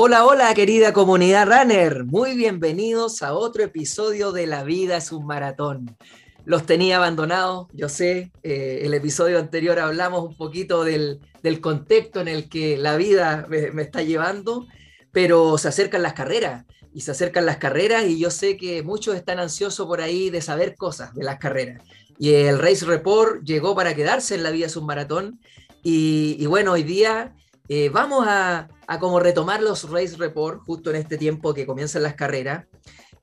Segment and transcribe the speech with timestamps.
[0.00, 5.26] Hola, hola querida comunidad runner, muy bienvenidos a otro episodio de La vida es un
[5.26, 5.96] maratón.
[6.44, 11.18] Los tenía abandonados, yo sé, eh, el episodio anterior hablamos un poquito del,
[11.60, 14.68] contexto en el que la vida me, está llevando,
[15.10, 19.16] pero se acercan las carreras y se acercan las carreras y yo sé que muchos
[19.16, 21.82] están ansiosos por ahí de saber cosas de las carreras.
[22.20, 25.40] Y el Race Report llegó para quedarse en La vida es un maratón
[25.82, 27.34] y bueno, hoy día
[27.68, 28.68] eh, vamos a,
[28.98, 32.66] como retomar los Race Report justo en este tiempo que comienzan las carreras.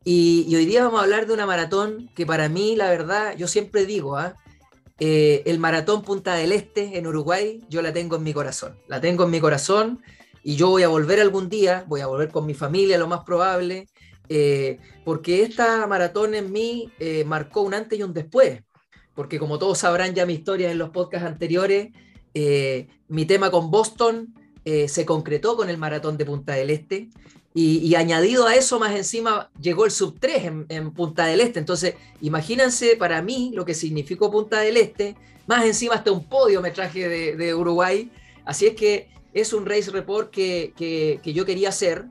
[0.03, 3.47] Y, hoy día vamos a hablar de una maratón que para mí, la verdad, yo
[3.47, 4.37] siempre digo, ¿ah?
[4.99, 8.77] eh, el maratón Punta del Este en Uruguay, yo la tengo en mi corazón.
[8.87, 10.03] La tengo en mi corazón
[10.43, 13.23] y yo voy a volver algún día, voy a volver con mi familia, lo más
[13.23, 13.87] probable,
[14.29, 16.91] eh, porque esta maratón en mí
[17.25, 18.61] marcó un antes y un después.
[19.15, 21.87] Porque como todos sabrán ya mi historia en los podcasts anteriores,
[22.35, 27.07] eh, mi tema con Boston eh, se concretó con el maratón de Punta del Este
[27.53, 31.59] y, añadido a eso, más encima llegó el sub 3 en, Punta del Este.
[31.59, 35.15] Entonces, imagínense para mí lo que significó Punta del Este,
[35.47, 38.11] más encima hasta un podio me traje de, Uruguay.
[38.43, 42.03] Así es que es un race report que, yo quería hacer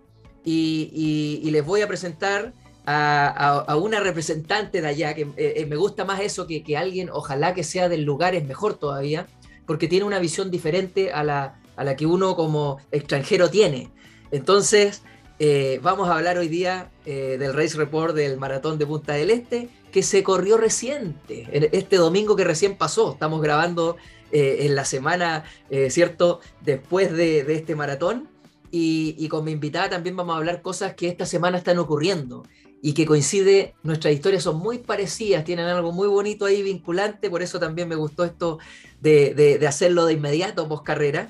[0.42, 2.54] y, les voy a presentar
[2.86, 7.52] a, una representante de allá, que eh, me gusta más eso que, que alguien, ojalá
[7.52, 9.26] que sea del lugar, es mejor todavía
[9.66, 13.90] porque tiene una visión diferente a la, que uno como extranjero tiene.
[14.30, 15.02] Entonces,
[15.38, 19.30] eh, vamos a hablar hoy día eh, del Race Report del Maratón de Punta del
[19.30, 23.12] Este, que se corrió reciente, este domingo que recién pasó.
[23.12, 23.96] Estamos grabando
[24.32, 25.44] eh, en la semana,
[25.88, 28.28] ¿cierto?, después de, este maratón.
[28.70, 32.42] Y, y, con mi invitada también vamos a hablar cosas que esta semana están ocurriendo
[32.86, 37.40] y que coincide, nuestras historias son muy parecidas, tienen algo muy bonito ahí vinculante, por
[37.40, 38.58] eso también me gustó esto
[39.04, 41.28] de, hacerlo de inmediato, post carrera.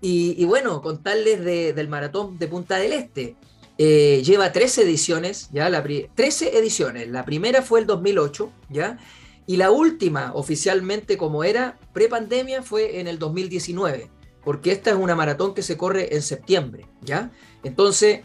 [0.00, 3.36] Y, bueno, contarles del maratón de Punta del Este.
[3.78, 5.70] Eh, lleva 13 ediciones, ¿ya?
[5.70, 7.08] La 13 ediciones.
[7.08, 8.98] La primera fue el 2008, ¿ya?
[9.46, 14.10] Y la última, oficialmente como era, pre-pandemia, fue en el 2019,
[14.44, 17.30] porque esta es una maratón que se corre en septiembre, ¿ya?
[17.64, 18.20] Entonces,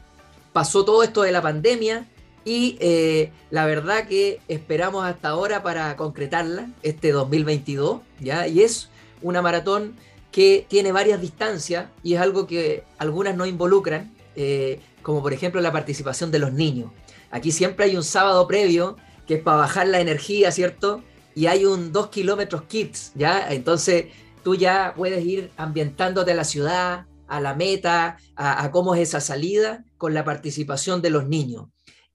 [0.53, 2.07] pasó todo esto de la pandemia,
[2.47, 8.47] y eh, la verdad que esperamos hasta ahora para concretarla, este 2022, ¿ya?
[8.47, 8.89] Y es
[9.21, 9.95] una maratón
[10.31, 15.61] que tiene varias distancias y es algo que algunas no involucran, eh, como por ejemplo
[15.61, 16.91] la participación de los niños.
[17.31, 21.03] Aquí siempre hay un sábado previo que es para bajar la energía, ¿cierto?
[21.35, 23.51] Y hay un 2 kilómetros kits, ¿ya?
[23.51, 24.05] Entonces
[24.43, 29.19] tú ya puedes ir ambientándote a la ciudad, a la meta, a cómo es esa
[29.19, 31.65] salida con la participación de los niños.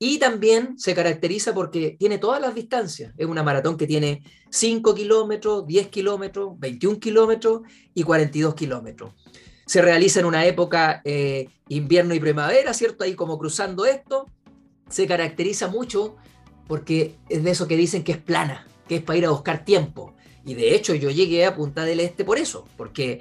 [0.05, 3.15] Y también se caracteriza porque tiene todas las distancias.
[3.17, 7.61] Es una maratón que tiene 5 kilómetros, 10 kilómetros, 21 kilómetros
[7.95, 9.13] y 42 kilómetros.
[9.65, 13.05] Se realiza en una época eh, invierno y primavera, ¿cierto?
[13.05, 14.27] Ahí como cruzando esto.
[14.91, 16.17] Se caracteriza mucho
[16.67, 19.65] porque es de eso que dicen que es plana, que es para ir a buscar
[19.65, 20.17] tiempo.
[20.45, 23.21] Y de hecho yo llegué a Punta del Este por eso, porque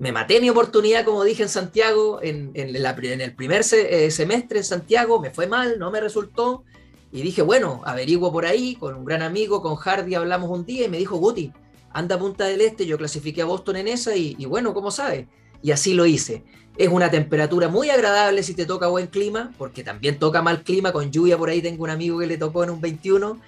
[0.00, 5.20] me maté mi oportunidad, como dije en Santiago, en, el primer eh, semestre en Santiago,
[5.20, 6.64] me fue mal, no me resultó,
[7.12, 10.86] y dije, bueno, averiguo por ahí, con un gran amigo, con Hardy hablamos un día,
[10.86, 11.52] y me dijo, Guti,
[11.92, 15.26] anda a Punta del Este, yo clasifiqué a Boston en esa, y, bueno, ¿cómo sabes?
[15.62, 16.44] Y así lo hice.
[16.78, 20.92] Es una temperatura muy agradable si te toca buen clima, porque también toca mal clima,
[20.92, 23.38] con lluvia por ahí tengo un amigo que le tocó en un 21,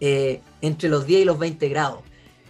[0.00, 2.00] eh, entre los 10 y los 20 grados.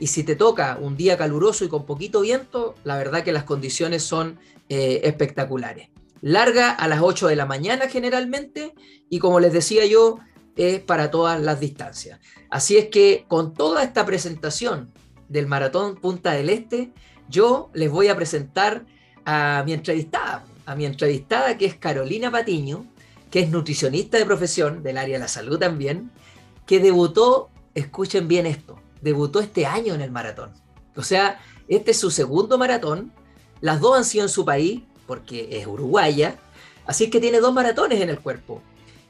[0.02, 3.44] Y si te toca un día caluroso y con poquito viento, la verdad que las
[3.44, 4.36] condiciones son
[4.68, 5.90] eh, espectaculares.
[6.20, 8.74] Larga a las 8 de la mañana generalmente
[9.08, 10.18] y como les decía yo,
[10.56, 12.18] es para todas las distancias.
[12.50, 14.90] Así es que con toda esta presentación
[15.28, 16.90] del Maratón Punta del Este,
[17.28, 18.84] yo les voy a presentar
[19.24, 22.88] a mi entrevistada, a mi entrevistada que es Carolina Patiño,
[23.30, 26.10] que es nutricionista de profesión del área de la salud también,
[26.66, 30.50] que debutó, escuchen bien esto, debutó este año en el maratón.
[30.96, 33.12] O sea, este es su segundo maratón.
[33.60, 36.36] Las dos han sido en su país, porque es uruguaya.
[36.86, 38.62] Así que tiene dos maratones en el cuerpo.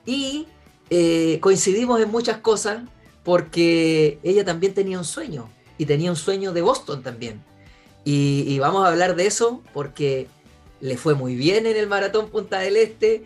[0.05, 0.49] Y
[0.91, 2.83] eh, coincidimos en muchas cosas
[3.23, 5.49] porque ella también tenía un sueño.
[5.79, 7.43] Y tenía un sueño de Boston también.
[8.05, 10.27] Y, y vamos a hablar de eso porque
[10.81, 13.25] le fue muy bien en el maratón Punta del Este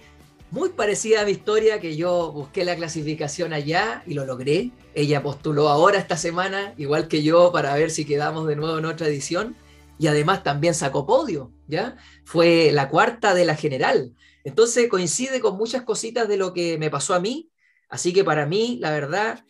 [0.51, 4.71] muy parecida a mi historia, que yo busqué la clasificación allá y lo logré.
[4.97, 8.87] Ella postuló ahora esta semana, igual que yo, para ver si quedamos de nuevo en
[8.87, 9.55] otra edición.
[9.99, 11.99] Y además también sacó podio, ¿ya?
[12.25, 14.15] Fue la cuarta de la general.
[14.43, 17.51] Entonces coincide con muchas cositas de lo que me pasó a mí.
[17.91, 19.45] Así que para mí, la verdad,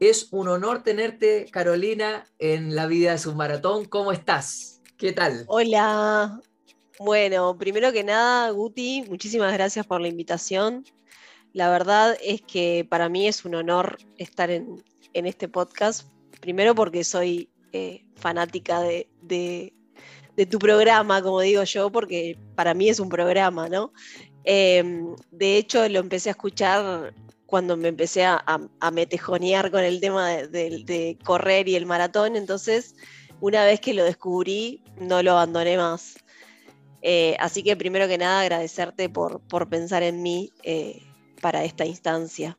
[0.00, 3.84] es un honor tenerte, Carolina, en la vida de su maratón.
[3.84, 4.82] ¿Cómo estás?
[4.96, 5.44] ¿Qué tal?
[5.46, 6.40] Hola,
[6.98, 10.84] Bueno, primero que nada, Guti, muchísimas gracias por la invitación.
[11.52, 14.82] La verdad es que para mí es un honor estar en,
[15.14, 16.08] este podcast.
[16.40, 19.72] Primero porque soy eh, fanática de,
[20.48, 23.92] tu programa, como digo yo, porque para mí es un programa, ¿no?
[24.44, 27.12] Em, de hecho, lo empecé a escuchar
[27.46, 28.42] cuando me empecé a,
[28.92, 32.36] metejonear con el tema de, correr y el maratón.
[32.36, 32.94] Entonces,
[33.40, 36.16] una vez que lo descubrí, no lo abandoné más.
[37.00, 41.07] Eh, así que primero que nada, agradecerte por, pensar en mí eh,
[41.40, 42.58] para esta instancia.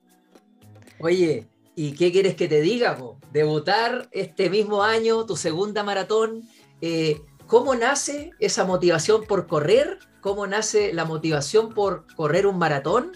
[1.00, 2.98] Oye, ¿y qué quieres que te diga?
[3.32, 6.44] Debutar este mismo año, tu segunda maratón.
[6.82, 10.00] Eh, ¿Cómo nace esa motivación por correr?
[10.22, 13.12] ¿Cómo nace la motivación por correr un maratón?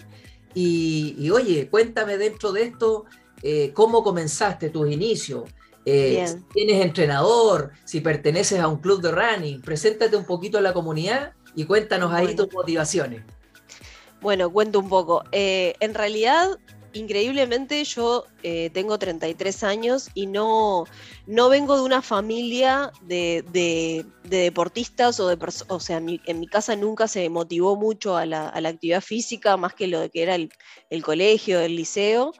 [0.54, 3.04] Y, oye, cuéntame dentro de esto,
[3.42, 5.44] eh, ¿cómo comenzaste tus inicios?
[5.84, 10.60] Eh, si tienes entrenador, si perteneces a un club de running, preséntate un poquito a
[10.60, 13.22] la comunidad y cuéntanos ahí tus motivaciones.
[14.24, 15.22] Bueno, cuento un poco.
[15.32, 16.58] Eh, en realidad,
[16.94, 20.86] increíblemente, yo eh, tengo 33 años y no,
[21.26, 25.36] no vengo de una familia de, deportistas o de
[25.68, 29.88] o sea, en mi, casa nunca se motivó mucho a la, actividad física, más que
[29.88, 32.32] lo que era el colegio, el liceo.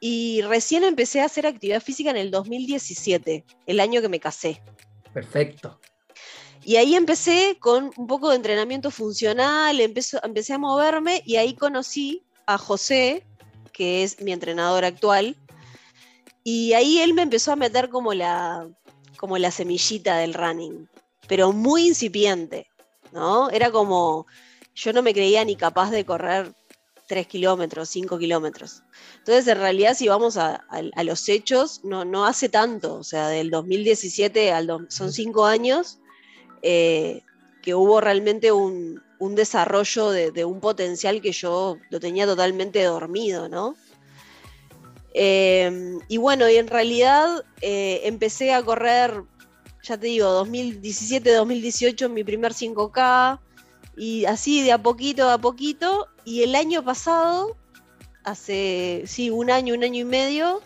[0.00, 4.60] Y recién empecé a hacer actividad física en el 2017, el año que me casé.
[5.14, 5.78] Perfecto.
[6.64, 12.22] Y ahí empecé con un poco de entrenamiento funcional, empecé a moverme y ahí conocí
[12.46, 13.24] a José,
[13.72, 15.36] que es mi entrenador actual.
[16.44, 18.68] Y ahí él me empezó a meter como la,
[19.16, 20.88] como la semillita del running,
[21.28, 22.68] pero muy incipiente,
[23.12, 23.50] ¿no?
[23.50, 24.26] Era como,
[24.74, 26.52] yo no me creía ni capaz de correr
[27.06, 28.82] 3 kilómetros, 5 kilómetros.
[29.18, 30.64] Entonces, en realidad, si vamos a,
[31.04, 35.98] los hechos, no, no hace tanto, o sea, del 2017 al son 5 años,
[36.62, 37.22] eh,
[37.62, 39.00] que hubo realmente un,
[39.36, 43.76] desarrollo de, un potencial que yo lo tenía totalmente dormido, ¿no?
[45.14, 49.22] Em, y bueno, y en realidad eh, empecé a correr,
[49.82, 53.38] ya te digo, 2017-2018 mi primer 5K,
[53.96, 57.56] y así de a poquito a poquito, y el año pasado,
[58.24, 60.62] hace, sí, un año, un año y medio,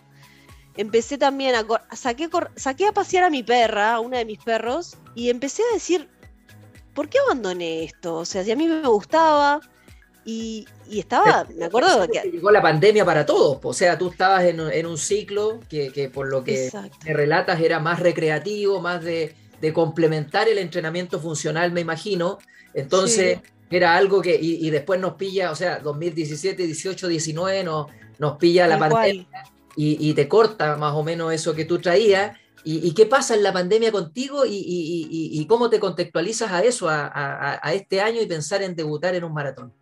[0.77, 1.65] empecé también a,
[1.95, 5.73] saqué, saqué a pasear a mi perra, a una de mis perros, y empecé a
[5.73, 6.07] decir,
[6.93, 8.15] ¿por qué abandoné esto?
[8.15, 9.59] O sea, si a mí me gustaba,
[10.23, 12.29] y, estaba, me acuerdo que...
[12.29, 16.43] Llegó la pandemia para todos, o sea, tú estabas en, un ciclo que, por lo
[16.43, 16.69] que
[17.03, 19.35] te relatas era más recreativo, más de,
[19.73, 22.37] complementar el entrenamiento funcional, me imagino.
[22.73, 23.39] Entonces,
[23.69, 27.87] era algo que, y, después nos pilla, o sea, 2017, 18, 19, nos,
[28.19, 29.27] nos pilla la pandemia
[29.79, 32.35] y, te corta más o menos eso que tú traías.
[32.63, 38.01] ¿Y, qué pasa en la pandemia contigo y, cómo te contextualizas a eso, a, este
[38.01, 39.73] año y pensar en debutar en un maratón?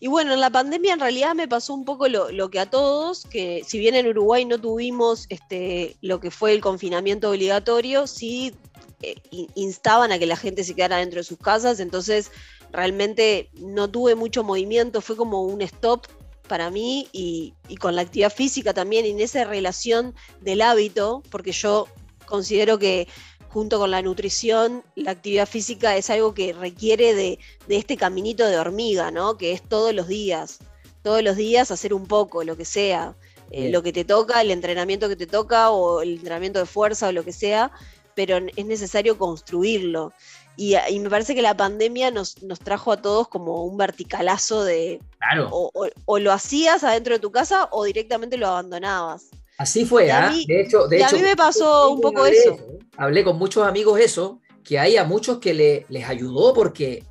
[0.00, 3.24] Y bueno, en la pandemia en realidad me pasó un poco lo, que a todos,
[3.24, 8.54] que si bien en Uruguay no tuvimos este, lo que fue el confinamiento obligatorio, sí
[9.02, 9.16] eh,
[9.54, 12.30] instaban a que la gente se quedara dentro de sus casas, entonces
[12.72, 16.06] realmente no tuve mucho movimiento, fue como un stop
[16.46, 21.88] para mí y, con la actividad física también, en esa relación del hábito, porque yo
[22.26, 23.08] considero que
[23.48, 27.38] junto con la nutrición, la actividad física es algo que requiere de,
[27.68, 29.36] este caminito de hormiga, ¿no?
[29.36, 30.58] Que es todos los días,
[31.02, 33.16] todos los días hacer un poco, lo que sea,
[33.50, 37.08] eh, lo que te toca, el entrenamiento que te toca o el entrenamiento de fuerza
[37.08, 37.70] o lo que sea,
[38.14, 40.12] pero es necesario construirlo.
[40.56, 45.00] Y, me parece que la pandemia nos, nos, trajo a todos como un verticalazo de...
[45.18, 45.50] Claro.
[45.50, 49.26] O, lo hacías adentro de tu casa o directamente lo abandonabas.
[49.58, 50.32] Así fue, ¿ah?
[50.46, 52.56] De hecho, de a mí me pasó un poco eso.
[52.96, 57.04] Hablé con muchos amigos eso, que hay a muchos que le, les ayudó porque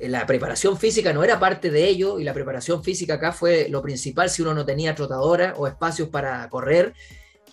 [0.00, 3.82] la preparación física no era parte de ello y la preparación física acá fue lo
[3.82, 6.94] principal si uno no tenía trotadora o espacios para correr.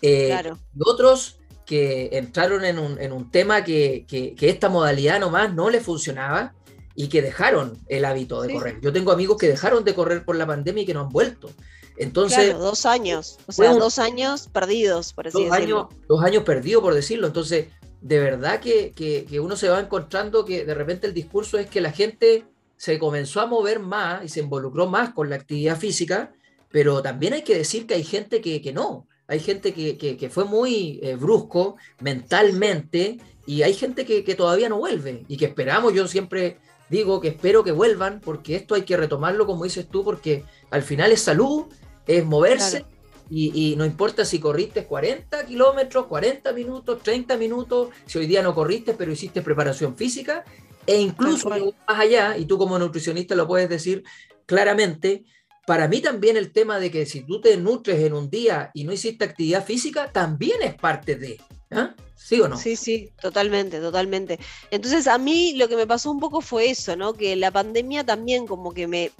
[0.02, 0.58] Eh, claro.
[0.74, 4.06] Y otros que entraron en un, tema que,
[4.40, 6.54] esta modalidad nomás no les funcionaba
[6.94, 8.80] y que dejaron el hábito de correr.
[8.80, 11.50] Yo tengo amigos que dejaron de correr por la pandemia y que no han vuelto.
[11.98, 16.44] Entonces, claro, dos años, o sea, dos años perdidos, por así dos Años, dos años
[16.44, 17.26] perdidos, por decirlo.
[17.26, 17.66] Entonces,
[18.00, 21.80] de verdad que, que, uno se va encontrando que de repente el discurso es que
[21.80, 22.44] la gente
[22.76, 26.32] se comenzó a mover más y se involucró más con la actividad física,
[26.70, 30.44] pero también hay que decir que hay gente que, que no, hay gente que, fue
[30.44, 36.06] muy eh, brusco mentalmente y hay gente que, todavía no vuelve y que esperamos, yo
[36.06, 40.44] siempre digo que espero que vuelvan porque esto hay que retomarlo como dices tú porque
[40.70, 41.66] al final es salud,
[42.06, 42.84] es moverse
[43.28, 48.54] y, no importa si corriste 40 kilómetros, 40 minutos, 30 minutos, si hoy día no
[48.54, 50.44] corriste pero hiciste preparación física,
[50.86, 54.04] E incluso más allá, y tú como nutricionista lo puedes decir
[54.46, 55.24] claramente,
[55.66, 58.84] para mí también el tema de que si tú te nutres en un día y
[58.84, 61.40] no hiciste actividad física, también es parte de,
[61.72, 61.94] ¿ah?
[62.14, 62.56] ¿Sí o no?
[62.56, 64.38] Sí, sí, totalmente, totalmente.
[64.70, 67.14] Entonces a mí lo que me pasó un poco fue eso, ¿no?
[67.14, 69.10] Que la pandemia también como que me,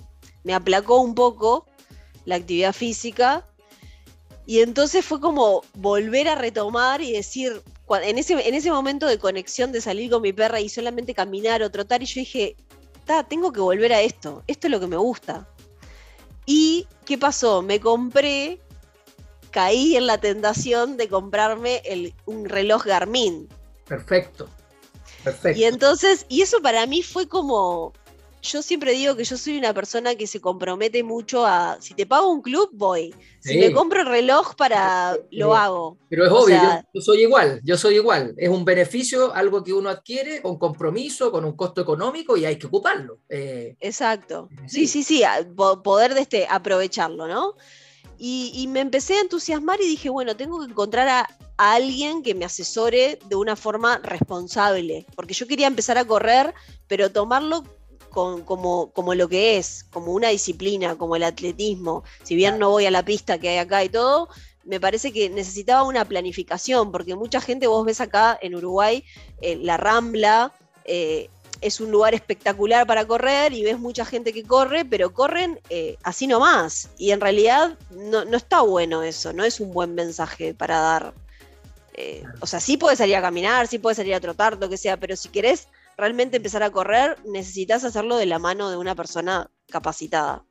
[0.44, 1.66] me aplacó un poco
[2.24, 3.44] la actividad física
[4.46, 7.60] y entonces fue como volver a retomar y decir,
[8.02, 11.62] en ese, en ese momento de conexión de salir con mi perra y solamente caminar
[11.64, 12.56] o trotar, y yo dije,
[13.28, 15.48] tengo que volver a esto, esto es lo que me gusta.
[16.46, 17.60] ¿Y qué pasó?
[17.62, 18.60] Me compré,
[19.50, 23.48] caí en la tentación de comprarme el, un reloj Garmin.
[23.86, 24.48] Perfecto.
[25.24, 25.58] Perfecto.
[25.58, 27.92] Y entonces, y eso para mí fue como,
[28.46, 32.06] yo siempre digo que yo soy una persona que se compromete mucho a, si te
[32.06, 33.14] pago un club, voy.
[33.40, 35.98] Si me compro el reloj para, lo hago.
[36.08, 36.58] Pero es obvio,
[36.92, 38.34] yo, soy igual, yo soy igual.
[38.36, 42.58] Es un beneficio, algo que uno adquiere con compromiso, con un costo económico y hay
[42.58, 43.18] que ocuparlo.
[43.28, 44.48] Eh, Exacto.
[44.66, 45.22] Sí, sí, sí,
[45.82, 47.54] poder de este, aprovecharlo, ¿no?
[48.18, 52.34] Y, me empecé a entusiasmar y dije, bueno, tengo que encontrar a, a, alguien que
[52.34, 56.54] me asesore de una forma responsable, porque yo quería empezar a correr,
[56.86, 57.62] pero tomarlo
[58.16, 62.02] como, como lo que es, como una disciplina, como el atletismo.
[62.22, 64.28] Si bien no voy a la pista que hay acá y todo,
[64.64, 69.04] me parece que necesitaba una planificación, porque mucha gente, vos ves acá en Uruguay,
[69.42, 70.52] eh, la Rambla,
[70.86, 71.28] eh,
[71.60, 75.96] es un lugar espectacular para correr y ves mucha gente que corre, pero corren eh,
[76.02, 76.88] así nomás.
[76.96, 81.14] Y en realidad no, no, está bueno eso, no es un buen mensaje para dar.
[82.40, 84.96] o sea, sí puedes salir a caminar, sí puedes salir a trotar, lo que sea,
[84.96, 89.50] pero si querés realmente empezar a correr, necesitas hacerlo de la mano de una persona
[89.68, 90.44] capacitada.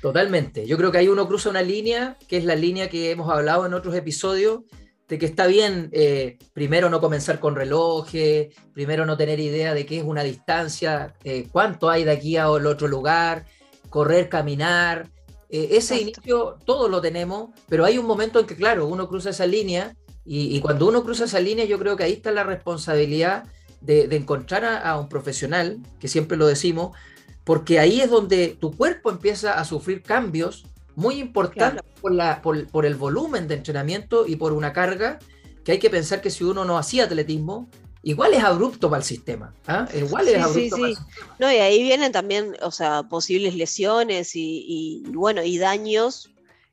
[0.00, 0.66] Totalmente.
[0.66, 3.64] Yo creo que ahí uno cruza una línea, que es la línea que hemos hablado
[3.64, 4.60] en otros episodios,
[5.08, 9.84] de que está bien eh, primero no comenzar con relojes, primero no tener idea de
[9.86, 13.46] qué es una distancia, eh, cuánto hay de aquí a otro lugar,
[13.90, 15.10] correr, caminar.
[15.50, 19.30] Eh, ese inicio todos lo tenemos, pero hay un momento en que, claro, uno cruza
[19.30, 22.44] esa línea y, y, cuando uno cruza esa línea yo creo que ahí está la
[22.44, 23.44] responsabilidad
[23.84, 26.96] de, encontrar a, un profesional, que siempre lo decimos,
[27.44, 30.64] porque ahí es donde tu cuerpo empieza a sufrir cambios
[30.96, 35.18] muy importantes por, la, por, el volumen de entrenamiento y por una carga
[35.64, 37.68] que hay que pensar que si uno no hacía atletismo,
[38.02, 39.54] igual es abrupto para el sistema.
[39.66, 39.86] ¿ah?
[39.94, 41.36] Igual es abrupto para el sistema.
[41.38, 46.30] No, y ahí vienen también, o sea, posibles lesiones y, y bueno, y daños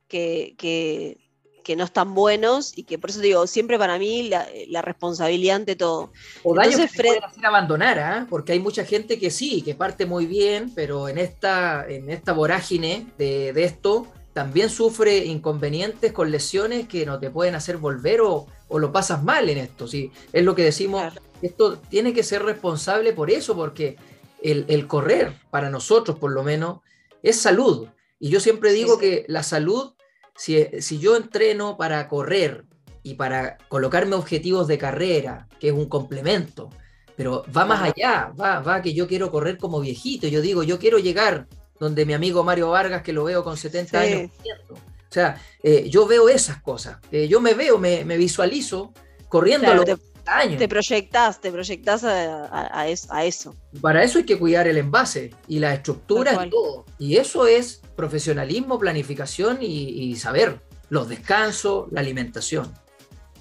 [0.07, 1.20] que, que,
[1.63, 5.75] que no están buenos y que por eso digo, siempre para mí la, responsabilidad ante
[5.75, 6.11] todo.
[6.43, 8.27] O daños que pueden hacer abandonar, ¿ah?
[8.29, 12.33] porque hay mucha gente que sí, que parte muy bien, pero en esta, en esta
[12.33, 18.47] vorágine de, esto también sufre inconvenientes con lesiones que no te pueden hacer volver o,
[18.69, 19.87] lo pasas mal en esto.
[19.87, 20.11] ¿sí?
[20.31, 23.97] Es lo que decimos, esto tiene que ser responsable por eso, porque
[24.41, 26.79] el, el, correr, para nosotros por lo menos,
[27.21, 27.87] es salud.
[28.19, 29.93] Y yo siempre digo que la salud
[30.35, 32.65] si, yo entreno para correr
[33.03, 36.69] y para colocarme objetivos de carrera, que es un complemento,
[37.15, 40.79] pero va más allá, va, va que yo quiero correr como viejito, yo digo, yo
[40.79, 41.47] quiero llegar
[41.79, 44.31] donde mi amigo Mario Vargas, que lo veo con 70 años.
[44.69, 48.93] O sea, eh, yo veo esas cosas, eh, yo me veo, me, visualizo
[49.27, 50.59] corriendo los te, años.
[50.59, 53.55] Te proyectas, te proyectas a, eso.
[53.81, 56.85] Para eso hay que cuidar el envase y la estructura y todo.
[56.99, 62.73] Y eso es profesionalismo, planificación y, saber los descansos, la alimentación.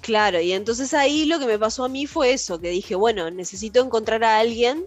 [0.01, 3.29] Claro, y entonces ahí lo que me pasó a mí fue eso, que dije, bueno,
[3.31, 4.85] necesito encontrar a alguien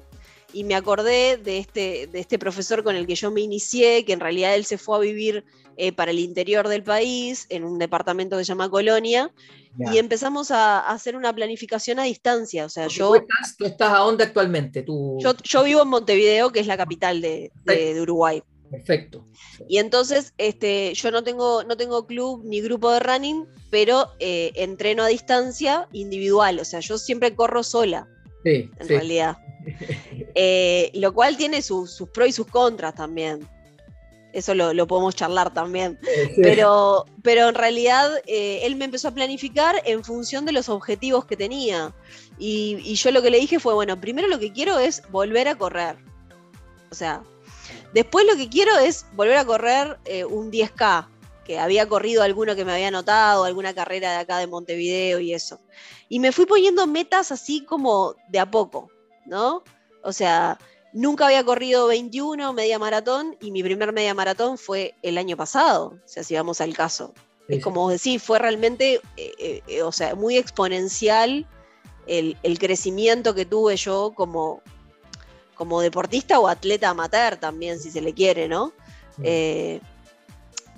[0.53, 4.13] y me acordé de este, de este profesor con el que yo me inicié, que
[4.13, 5.45] en realidad él se fue a vivir
[5.77, 9.33] eh, para el interior del país, en un departamento que se llama Colonia,
[9.93, 12.65] y empezamos a, hacer una planificación a distancia.
[12.65, 13.13] O sea, yo...
[13.59, 14.85] Tú estás, a dónde actualmente?
[14.87, 17.51] Yo, vivo en Montevideo, que es la capital de
[18.01, 18.41] Uruguay.
[18.71, 19.25] Perfecto.
[19.69, 24.53] Y entonces, este, yo no tengo, no tengo club ni grupo de running, pero eh,
[24.57, 26.59] entreno a distancia individual.
[26.59, 28.09] O sea, yo siempre corro sola.
[28.45, 29.39] Sí, en realidad.
[30.37, 33.49] Eh, lo cual tiene sus pros y sus contras también.
[34.35, 35.99] Eso lo, podemos charlar también.
[36.37, 41.25] Pero, pero en realidad eh, él me empezó a planificar en función de los objetivos
[41.25, 41.95] que tenía.
[42.37, 45.49] Y, y yo lo que le dije fue, bueno, primero lo que quiero es volver
[45.49, 45.97] a correr.
[46.91, 47.23] O sea,
[47.93, 51.09] Después lo que quiero es volver a correr eh, un 10K,
[51.45, 55.35] que había corrido alguno que me había anotado, alguna carrera de acá de Montevideo y
[55.35, 55.61] eso.
[56.09, 58.91] Y me fui poniendo metas así como de a poco,
[59.27, 59.63] ¿no?
[60.03, 60.59] O sea,
[60.93, 65.99] nunca había corrido 21 media maratón y mi primer media maratón fue el año pasado,
[66.05, 67.13] o sea, si vamos al caso.
[67.47, 71.47] Es como vos decís, fue realmente, eh, eh, o sea, muy exponencial
[72.07, 74.63] el, el, crecimiento que tuve yo como,
[75.55, 78.73] como deportista o atleta amateur también, si se le quiere, ¿no?
[79.19, 79.23] Mm.
[79.25, 79.81] Eh,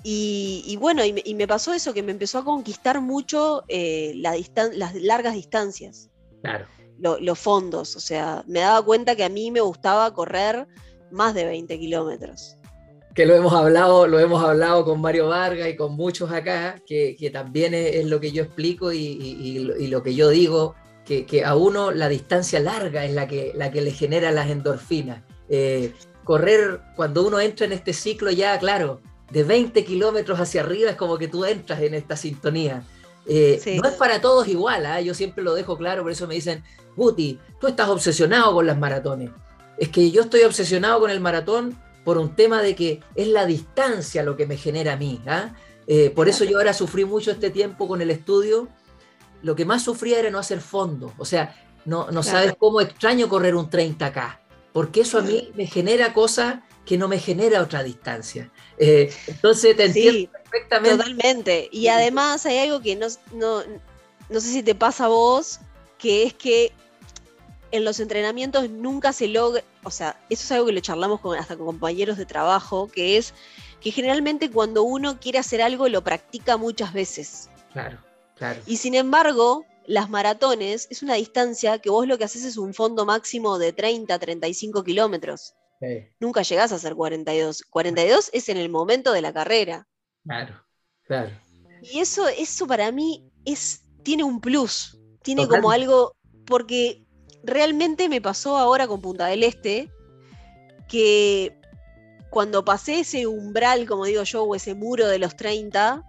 [0.09, 5.33] y, bueno, y me, pasó eso, que me empezó a conquistar mucho eh, las largas
[5.33, 6.09] distancias.
[6.41, 6.65] Claro.
[6.99, 10.67] los fondos, o sea, me daba cuenta que a mí me gustaba correr
[11.11, 12.57] más de 20 kilómetros.
[13.13, 17.29] Que lo hemos hablado, lo hemos hablado con Mario Vargas y con muchos acá, que,
[17.33, 20.75] también es, lo que yo explico y, lo que yo digo,
[21.07, 25.23] que, a uno la distancia larga es la que, la que le genera las endorfinas.
[25.49, 30.91] Eh, correr, cuando uno entra en este ciclo ya, claro, de 20 kilómetros hacia arriba
[30.91, 32.83] es como que tú entras en esta sintonía.
[33.25, 35.01] Eh, no es para todos igual, ¿ah?
[35.01, 36.63] yo siempre lo dejo claro, por eso me dicen,
[36.95, 39.29] Guti, tú estás obsesionado con las maratones.
[39.77, 43.45] Es que yo estoy obsesionado con el maratón por un tema de que es la
[43.45, 45.21] distancia lo que me genera a mí.
[45.27, 45.53] ¿ah?
[45.87, 48.67] Eh, por eso yo ahora sufrí mucho este tiempo con el estudio
[49.41, 51.13] lo que más sufría era no hacer fondo.
[51.17, 54.39] O sea, no, no sabes cómo extraño correr un 30K,
[54.73, 58.49] porque eso a mí me genera cosas que no me genera otra distancia.
[58.77, 60.97] Eh, entonces te entiendo perfectamente.
[60.97, 61.69] Totalmente.
[61.71, 63.61] Y además hay algo que no, no,
[64.29, 65.59] no sé si te pasa a vos,
[65.97, 66.71] que es que
[67.71, 71.37] en los entrenamientos nunca se logra, o sea, eso es algo que lo charlamos con,
[71.37, 73.33] hasta con compañeros de trabajo, que es
[73.81, 77.49] que generalmente cuando uno quiere hacer algo lo practica muchas veces.
[77.73, 77.99] Claro.
[78.65, 82.73] Y sin embargo, las maratones es una distancia que vos lo que haces es un
[82.73, 85.55] fondo máximo de 30, 35 kilómetros.
[86.19, 87.63] Nunca llegás a hacer 42.
[87.69, 89.87] 42 es en el momento de la carrera.
[90.23, 90.61] Claro,
[91.03, 91.31] claro.
[91.81, 94.97] Y eso, eso para mí es, tiene un plus.
[95.21, 96.13] Tiene como algo.
[96.45, 97.05] Porque
[97.43, 99.91] realmente me pasó ahora con Punta del Este
[100.87, 101.59] que
[102.29, 106.03] cuando pasé ese umbral, como digo yo, o ese muro de los 30,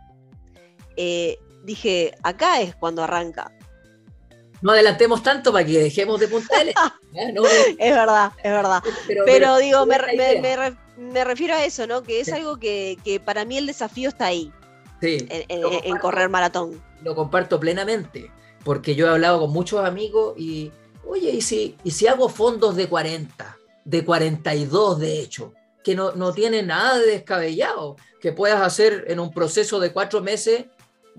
[0.96, 3.52] eh, dije, acá es cuando arranca.
[4.60, 6.66] No adelantemos tanto para que dejemos de puntar.
[7.78, 8.82] es verdad, es verdad.
[9.24, 12.02] Pero, digo, me, refiero a eso, ¿no?
[12.02, 14.50] Que es algo que, para mí el desafío está ahí.
[15.00, 15.28] Sí.
[15.28, 16.82] En, correr maratón.
[17.04, 18.32] Lo comparto plenamente.
[18.64, 20.72] Porque yo he hablado con muchos amigos y,
[21.06, 23.56] oye, ¿y si, y si hago fondos de 40?
[23.84, 25.52] De 42, de hecho
[25.84, 30.20] que no, no tiene nada de descabellado, que puedas hacer en un proceso de cuatro
[30.20, 30.66] meses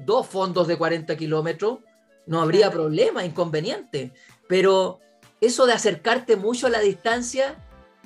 [0.05, 1.79] dos fondos de 40 kilómetros,
[2.25, 4.11] no habría problema, inconveniente.
[4.47, 4.99] Pero
[5.41, 7.57] eso de acercarte mucho a la distancia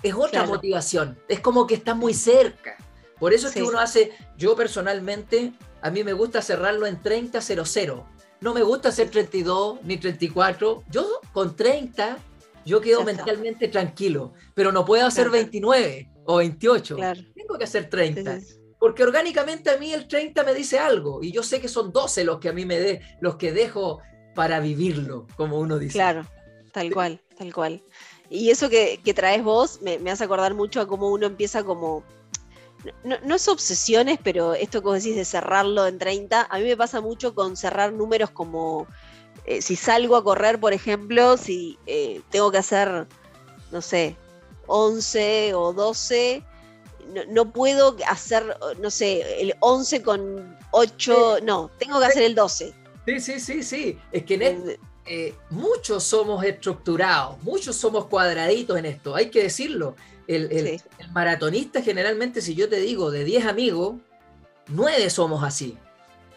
[0.01, 1.17] es otra motivación.
[1.27, 2.77] Es como que estás muy cerca.
[3.19, 8.03] Por eso es que uno hace, yo personalmente, a mí me gusta cerrarlo en 30-0-0.
[8.41, 10.83] No me gusta hacer 32 ni 34.
[10.89, 12.17] Yo con 30,
[12.65, 14.33] yo quedo mentalmente tranquilo.
[14.53, 16.97] Pero no puedo hacer 29 o 28.
[17.35, 18.39] Tengo que hacer 30
[18.83, 22.25] porque orgánicamente a mí el 30 me dice algo y yo sé que son 12
[22.25, 24.01] los que a mí me dé, los que dejo
[24.35, 25.93] para vivirlo, como uno dice.
[25.93, 26.27] Claro,
[26.73, 27.81] tal cual, tal cual.
[28.29, 32.03] Y eso que, traes vos me, hace acordar mucho a cómo uno empieza como,
[33.05, 36.75] no, es obsesiones, pero esto que vos decís de cerrarlo en 30, a mí me
[36.75, 38.85] pasa mucho con cerrar números como,
[39.45, 43.07] eh, si salgo a correr, por ejemplo, si eh, tengo que hacer,
[43.71, 44.17] no sé,
[44.67, 46.43] 11 o 12,
[47.29, 48.43] no, puedo hacer,
[48.79, 52.73] no sé, el 11 con 8, no, tengo que hacer el 12.
[53.05, 53.99] Sí, sí, sí, sí.
[54.11, 59.95] Es que eh, muchos somos estructurados, muchos somos cuadraditos en esto, hay que decirlo.
[60.25, 63.95] El, maratonista generalmente, si yo te digo de 10 amigos,
[64.67, 65.77] 9 somos así.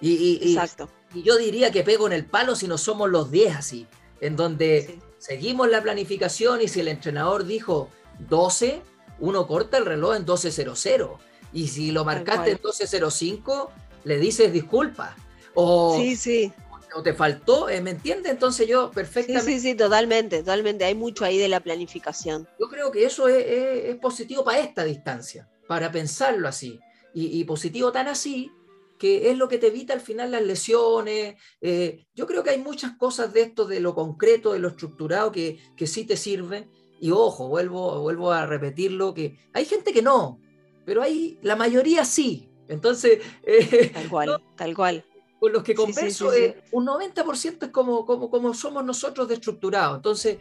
[0.00, 0.90] Y, Exacto.
[1.14, 3.86] y yo diría que pego en el palo si no somos los 10 así,
[4.20, 7.88] en donde seguimos la planificación y si el entrenador dijo
[8.28, 8.82] 12,
[9.18, 11.18] uno corta el reloj en 12.00
[11.52, 13.70] y si lo marcaste en 12.05,
[14.04, 15.16] le dices disculpa.
[15.54, 16.52] O, sí, sí.
[16.94, 18.30] o te faltó, eh, ¿me entiendes?
[18.30, 19.52] Entonces yo perfectamente...
[19.52, 20.84] Sí, sí, sí, totalmente, totalmente.
[20.84, 22.46] Hay mucho ahí de la planificación.
[22.60, 26.78] Yo creo que eso es, positivo para esta distancia, para pensarlo así.
[27.14, 28.52] Y, positivo tan así
[28.98, 31.36] que es lo que te evita al final las lesiones.
[31.62, 35.32] Eh, yo creo que hay muchas cosas de esto, de lo concreto, de lo estructurado,
[35.32, 36.68] que, que sí te sirve.
[37.00, 40.40] Y ojo, vuelvo, vuelvo a repetirlo, que hay gente que no,
[40.84, 42.48] pero hay, la mayoría sí.
[42.68, 43.20] Entonces...
[43.44, 45.04] Eh, tal cual, tal cual.
[45.38, 49.96] Con los que converso, eh, un 90% es como, como, como somos nosotros de estructurados.
[49.96, 50.38] Entonces,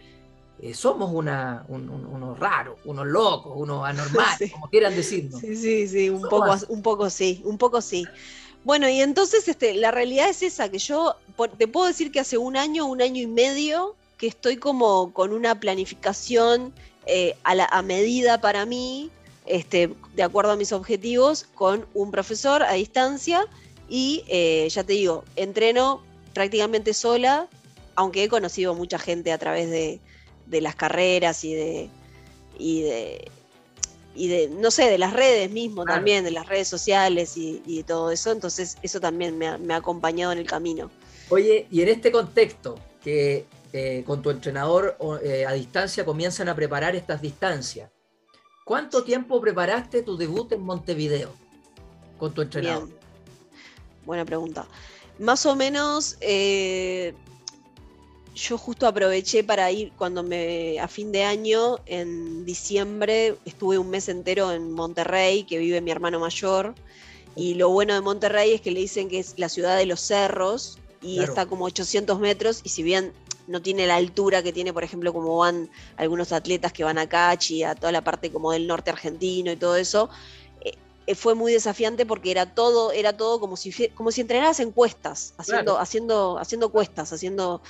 [0.59, 5.41] eh, somos una, unos raros, unos locos, unos anormales, como quieran decirnos.
[5.41, 8.05] Sí, sí, sí, un poco, un poco sí, un poco sí.
[8.63, 11.15] Bueno, y entonces este, la realidad es esa, que yo
[11.57, 15.33] te puedo decir que hace un año, un año y medio, que estoy como con
[15.33, 16.73] una planificación
[17.05, 19.11] eh, a, medida para mí,
[19.45, 23.45] este, de acuerdo a mis objetivos, con un profesor a distancia
[23.87, 26.01] y eh, ya te digo, entreno
[26.33, 27.47] prácticamente sola,
[27.95, 29.99] aunque he conocido mucha gente a través de,
[30.61, 31.89] las carreras y de,
[32.57, 33.31] y de,
[34.15, 37.83] y de, no sé, de las redes mismo también, de las redes sociales y, y
[37.83, 38.31] todo eso.
[38.31, 40.89] Entonces, eso también me ha, me ha, acompañado en el camino.
[41.29, 43.45] Oye, y en este contexto, que
[43.77, 47.91] eh, con tu entrenador eh, a distancia comienzan a preparar estas distancias,
[48.63, 51.33] ¿cuánto tiempo preparaste tu debut en Montevideo
[52.17, 52.87] con tu entrenador?
[52.87, 52.99] Bien.
[54.05, 54.65] Buena pregunta.
[55.19, 57.13] Más o menos, eh,
[58.33, 63.89] yo justo aproveché para ir cuando me, a fin de año, en diciembre, estuve un
[63.89, 66.75] mes entero en Monterrey, que vive mi hermano mayor.
[67.35, 69.99] Y lo bueno de Monterrey es que le dicen que es la ciudad de los
[69.99, 71.29] cerros y claro.
[71.29, 72.61] está como 800 metros.
[72.63, 73.11] Y si bien
[73.47, 77.07] no tiene la altura que tiene, por ejemplo, como van algunos atletas que van a
[77.07, 80.09] Cachi, a toda la parte como del norte argentino y todo eso,
[81.07, 84.71] eh, fue muy desafiante porque era todo, era todo como si, como si entrenaras en
[84.71, 85.79] cuestas, haciendo, claro.
[85.79, 87.61] haciendo, haciendo cuestas, haciendo.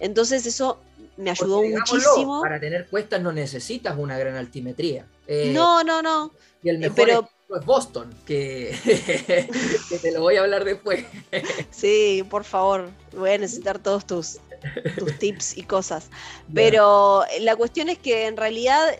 [0.00, 0.78] Entonces eso
[1.16, 2.40] me ayudó porque, muchísimo.
[2.40, 5.06] Para tener cuestas no necesitas una gran altimetría.
[5.26, 6.32] Eh, no, no, no.
[6.62, 7.28] Y el mejor Pero,
[7.60, 8.76] es Boston, que,
[9.88, 11.04] que, te lo voy a hablar después.
[11.70, 14.40] sí, por favor, voy a necesitar todos tus,
[14.98, 16.10] tus tips y cosas.
[16.54, 18.98] Pero la cuestión es que en realidad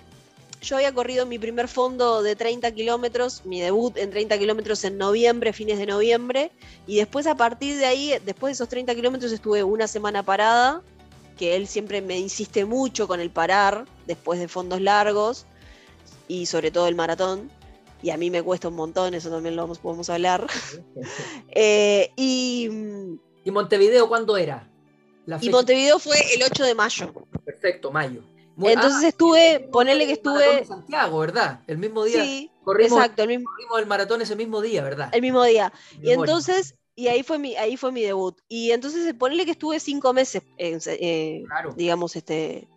[0.60, 4.98] yo había corrido mi primer fondo de 30 kilómetros, mi debut en 30 kilómetros en
[4.98, 6.50] noviembre, fines de noviembre,
[6.86, 10.82] y después a partir de ahí, después de esos 30 kilómetros estuve una semana parada,
[11.38, 15.46] que él siempre me insiste mucho con el parar después de fondos largos,
[16.28, 17.50] y sobre todo el maratón,
[18.02, 20.46] y a mí me cuesta un montón, eso también lo vamos, podemos hablar.
[21.48, 22.68] eh, y,
[23.44, 24.69] ¿Y Montevideo cuándo era?
[25.40, 27.12] Y Montevideo fue el 8 de mayo.
[27.44, 28.22] Perfecto, mayo.
[28.68, 30.64] Entonces ah, estuve, ponerle que estuve.
[30.64, 31.60] Santiago, ¿verdad?
[31.66, 32.22] El mismo día.
[32.22, 33.22] Sí, corrimos, exacto.
[33.22, 35.08] El mismo, corrimos el maratón ese mismo día, ¿verdad?
[35.12, 35.72] El mismo día.
[36.02, 38.38] Y entonces, y ahí fue mi, ahí fue mi debut.
[38.48, 41.72] Y entonces ponerle que estuve cinco meses, eh, claro.
[41.76, 42.68] digamos, este,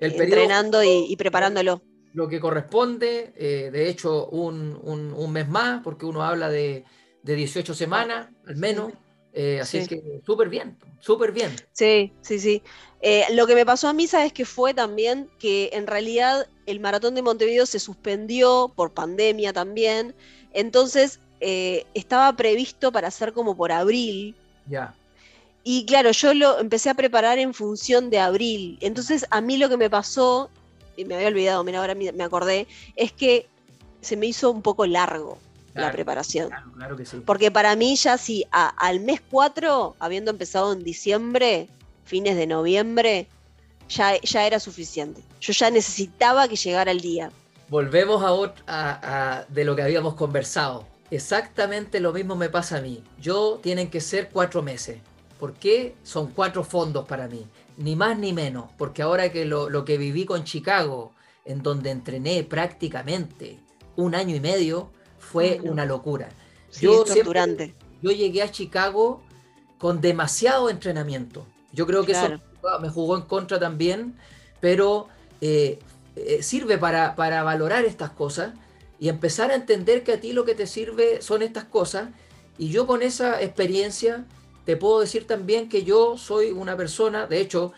[0.00, 1.82] el entrenando y, y, preparándolo.
[2.14, 6.84] Lo que corresponde, eh, de hecho, un, un, un, mes más, porque uno habla de,
[7.22, 8.92] de 18 semanas, al menos.
[8.92, 8.98] Sí.
[9.38, 9.88] Eh, así sí.
[9.88, 11.54] que súper bien, súper bien.
[11.72, 12.62] Sí, sí, sí.
[13.02, 16.80] Eh, lo que me pasó a mí, sabes que fue también que en realidad el
[16.80, 20.14] maratón de Montevideo se suspendió por pandemia también.
[20.54, 24.34] Entonces eh, estaba previsto para hacer como por abril.
[24.70, 24.94] Ya.
[25.62, 28.78] Y claro, yo lo empecé a preparar en función de abril.
[28.80, 30.48] Entonces a mí lo que me pasó,
[30.96, 33.46] y me había olvidado, mira, ahora me acordé, es que
[34.00, 35.38] se me hizo un poco largo
[35.76, 36.48] claro, la preparación.
[36.48, 37.22] Claro, claro, que sí.
[37.24, 41.68] Porque para mí ya sí, a, al mes 4, habiendo empezado en diciembre,
[42.04, 43.28] fines de noviembre,
[43.88, 45.22] ya, ya era suficiente.
[45.40, 47.30] Yo ya necesitaba que llegara el día.
[47.68, 50.86] Volvemos a, a, a, de lo que habíamos conversado.
[51.10, 53.02] Exactamente lo mismo me pasa a mí.
[53.20, 54.98] Yo tienen que ser cuatro meses.
[55.38, 55.94] ¿Por qué?
[56.02, 57.46] Son cuatro fondos para mí.
[57.76, 58.70] Ni más ni menos.
[58.76, 61.12] Porque ahora que lo, lo que viví con Chicago,
[61.44, 63.58] en donde entrené prácticamente
[63.96, 66.28] un año y medio, fue una locura.
[66.70, 69.22] Sí, yo, siempre, yo llegué a Chicago
[69.78, 71.46] con demasiado entrenamiento.
[71.72, 72.36] Yo creo que claro.
[72.36, 74.16] eso me jugó en contra también,
[74.60, 75.08] pero
[75.40, 75.78] eh,
[76.16, 78.54] eh, sirve para, para, valorar estas cosas
[78.98, 82.08] y empezar a entender que a ti lo que te sirve son estas cosas.
[82.58, 84.24] Y yo con esa experiencia
[84.64, 87.72] te puedo decir también que yo soy una persona, de hecho,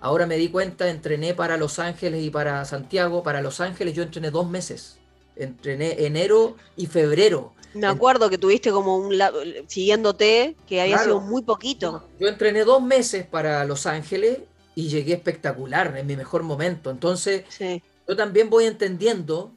[0.00, 3.22] ahora me di cuenta, entrené para Los Ángeles y para Santiago.
[3.22, 4.98] Para Los Ángeles yo entrené dos meses
[5.36, 7.52] entrené enero y febrero.
[7.74, 9.18] Me acuerdo que tuviste como un
[9.66, 12.04] siguiéndote que había claro, sido muy poquito.
[12.20, 14.38] Yo entrené dos meses para Los Ángeles
[14.76, 16.90] y llegué espectacular, en mi mejor momento.
[16.90, 17.82] Entonces, sí.
[18.06, 19.52] yo también voy entendiendo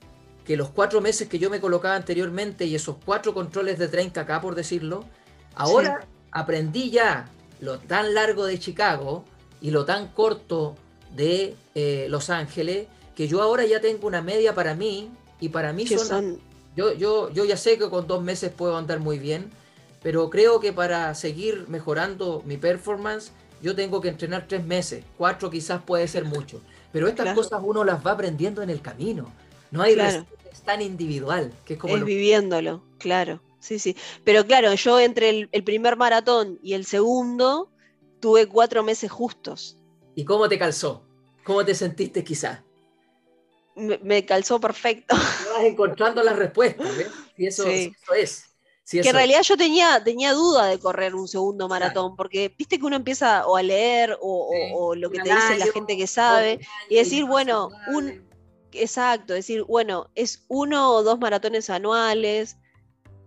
[0.45, 4.41] que los cuatro meses que yo me colocaba anteriormente y esos cuatro controles de 30K,
[4.41, 5.03] por decirlo,
[5.53, 6.07] ahora sí.
[6.31, 9.25] aprendí ya lo tan largo de Chicago
[9.61, 10.75] y lo tan corto
[11.15, 15.73] de eh, Los Ángeles, que yo ahora ya tengo una media para mí y para
[15.73, 16.39] mí son, son...
[16.75, 19.49] Yo, yo, yo ya sé que con dos meses puedo andar muy bien,
[20.03, 25.49] pero creo que para seguir mejorando mi performance, yo tengo que entrenar tres meses, cuatro
[25.49, 27.41] quizás puede ser mucho, pero estas claro.
[27.41, 29.31] cosas uno las va aprendiendo en el camino.
[29.71, 30.25] No hay claro.
[30.51, 31.93] es tan individual, que es como...
[31.93, 32.05] Es lo...
[32.05, 33.41] viviéndolo, claro.
[33.59, 33.97] Sí, sí.
[34.23, 37.69] Pero claro, yo entre el, el, primer maratón y el segundo
[38.19, 39.77] tuve cuatro meses justos.
[40.15, 41.03] ¿Y cómo te calzó?
[41.43, 42.59] ¿Cómo te sentiste quizás?
[43.77, 45.15] Me, me calzó perfecto.
[45.53, 47.07] Vas encontrando las respuestas, ¿ves?
[47.37, 47.93] Y eso, sí.
[48.03, 48.43] eso es.
[48.83, 52.15] Sí, que en realidad yo tenía, tenía duda de correr un segundo maratón, claro.
[52.15, 54.71] porque viste que uno empieza o a leer o, sí.
[54.73, 58.25] o, o lo que te año, dice la gente que sabe, y decir, bueno, un,
[58.71, 62.55] exacto, decir, bueno, es uno o dos maratones anuales,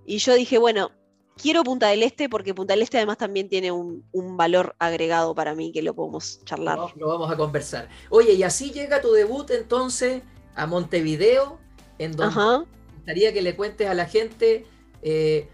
[0.06, 0.92] y yo dije, bueno,
[1.40, 5.34] quiero Punta del Este porque Punta del Este además también tiene un, un valor agregado
[5.34, 6.78] para mí que lo podemos charlar.
[6.96, 7.88] Lo, vamos a conversar.
[8.08, 10.22] Oye, y así llega tu debut entonces
[10.54, 11.58] a Montevideo,
[11.98, 12.64] en donde Ajá.
[12.96, 14.66] gustaría que le cuentes a la gente
[15.02, 15.48] eh,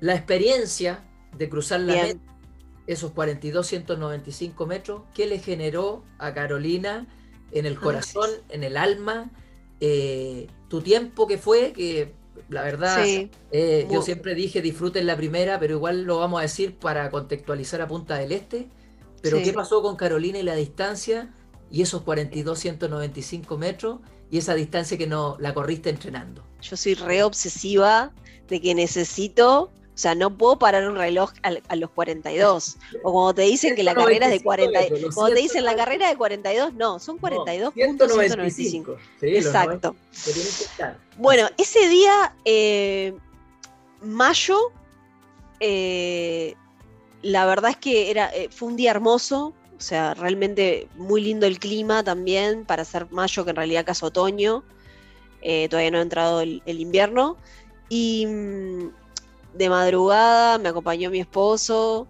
[0.00, 1.00] la experiencia
[1.36, 2.20] de cruzar la meta,
[2.86, 7.06] esos 42.195 metros, ¿qué le generó a Carolina
[7.52, 9.30] en el corazón, en el alma?
[9.80, 12.14] eh, tu tiempo que fue, que
[12.48, 13.30] la verdad, Sí.
[13.52, 17.82] eh, yo siempre dije disfruten la primera, pero igual lo vamos a decir para contextualizar
[17.82, 18.68] a Punta del Este.
[19.20, 19.44] Pero Sí.
[19.44, 21.34] ¿qué pasó con Carolina y la distancia
[21.70, 26.44] y esos 42.195 metros y esa distancia que no la corriste entrenando?
[26.60, 28.12] Yo soy re obsesiva
[28.48, 32.76] de que necesito, o sea, no puedo parar un reloj a, los 42.
[33.02, 35.64] O cuando te dicen que la carrera es de 40, 195 metros, cuando te dicen
[35.64, 35.84] la 195.
[35.84, 38.96] carrera de 42, no, son No, 42.195.
[39.20, 39.94] Sí, Exacto.
[39.94, 40.98] 90 que tienen que estar.
[41.16, 43.14] Bueno, ese día, eh,
[44.02, 44.58] mayo,
[45.60, 46.54] eh,
[47.22, 51.46] la verdad es que era, eh, fue un día hermoso, o sea, realmente muy lindo
[51.46, 54.64] el clima también para ser mayo, que en realidad casi otoño,
[55.42, 57.36] eh, todavía no ha entrado el, invierno,
[57.88, 58.90] y mm,
[59.54, 62.06] de madrugada me acompañó mi esposo,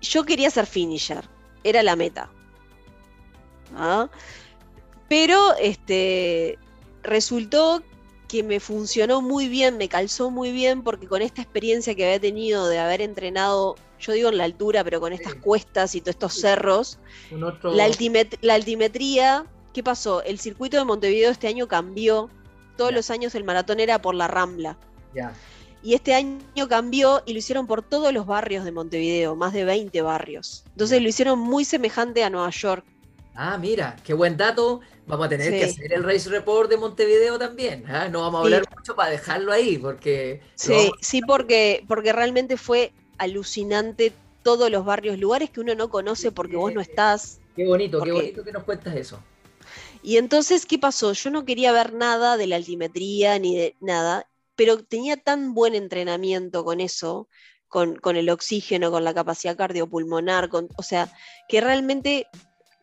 [0.00, 1.24] yo quería ser finisher,
[1.62, 2.30] era la meta.
[5.08, 6.58] Pero este,
[7.02, 7.82] resultó
[8.28, 12.20] que me funcionó muy bien, me calzó muy bien, porque con esta experiencia que había
[12.20, 15.38] tenido de haber entrenado, yo digo en la altura, pero con estas Sí.
[15.40, 16.98] cuestas y todos estos cerros,
[17.42, 17.72] otro...
[17.74, 20.22] la, altimet- la altimetría, ¿qué pasó?
[20.22, 22.28] El circuito de Montevideo este año cambió.
[22.76, 24.76] Todos los años el maratón era por la Rambla.
[25.82, 29.64] Y este año cambió y lo hicieron por todos los barrios de Montevideo, más de
[29.64, 30.64] 20 barrios.
[30.72, 32.84] Entonces lo hicieron muy semejante a Nueva York.
[33.36, 34.80] Ah, mira, qué buen dato.
[35.06, 37.84] Vamos a tener que hacer el Race Report de Montevideo también.
[37.88, 38.08] ¿ah?
[38.08, 38.54] No vamos a Sí.
[38.54, 44.84] hablar mucho para dejarlo ahí, porque Sí, sí, porque, porque realmente fue alucinante todos los
[44.84, 47.40] barrios, lugares que uno no conoce porque vos no estás.
[47.56, 49.18] qué bonito, qué bonito que nos cuentas eso.
[50.02, 51.12] Y entonces, ¿qué pasó?
[51.12, 55.74] Yo no quería ver nada de la altimetría ni de nada, pero tenía tan buen
[55.74, 57.28] entrenamiento con eso,
[57.68, 61.08] con, con el oxígeno, con la capacidad cardiopulmonar, con, o sea,
[61.48, 62.26] que realmente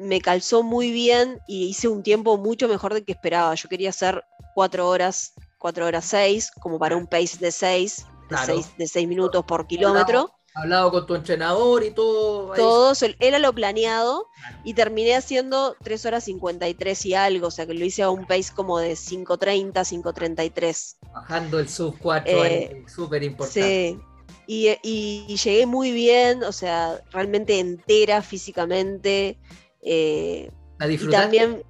[0.02, 3.54] me calzó muy bien y hice un tiempo mucho mejor del que esperaba.
[3.56, 4.24] Yo quería hacer
[4.56, 9.08] cuatro horas, cuatro horas seis, como para un pace de seis, de seis, de seis
[9.08, 10.32] minutos por kilómetro.
[10.54, 12.52] Hablado con tu entrenador y todo.
[12.52, 12.58] ahí.
[12.60, 14.28] Todo era lo planeado
[14.66, 18.26] y terminé haciendo 3 horas 53 y algo, o sea que lo hice a un
[18.26, 20.98] pace como de 5.30, 5.33.
[21.14, 23.98] Bajando el sub 4 Eh, súper importante.
[23.98, 24.00] Sí.
[24.48, 29.38] Y, y- y llegué muy bien, o sea, realmente entera físicamente.
[29.82, 31.24] Eh, ¿La disfrutaste?
[31.24, 31.64] también,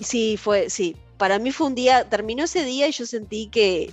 [0.00, 0.96] sí, fue, sí.
[1.18, 3.90] Para mí fue un día, terminó ese día y yo sentí que,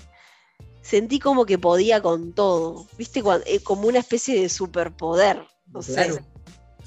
[0.82, 3.24] sentí como que podía con todo, ¿viste?
[3.46, 5.44] Eh, como una especie de superpoder.
[5.68, 5.94] No sé.
[5.94, 6.18] Claro.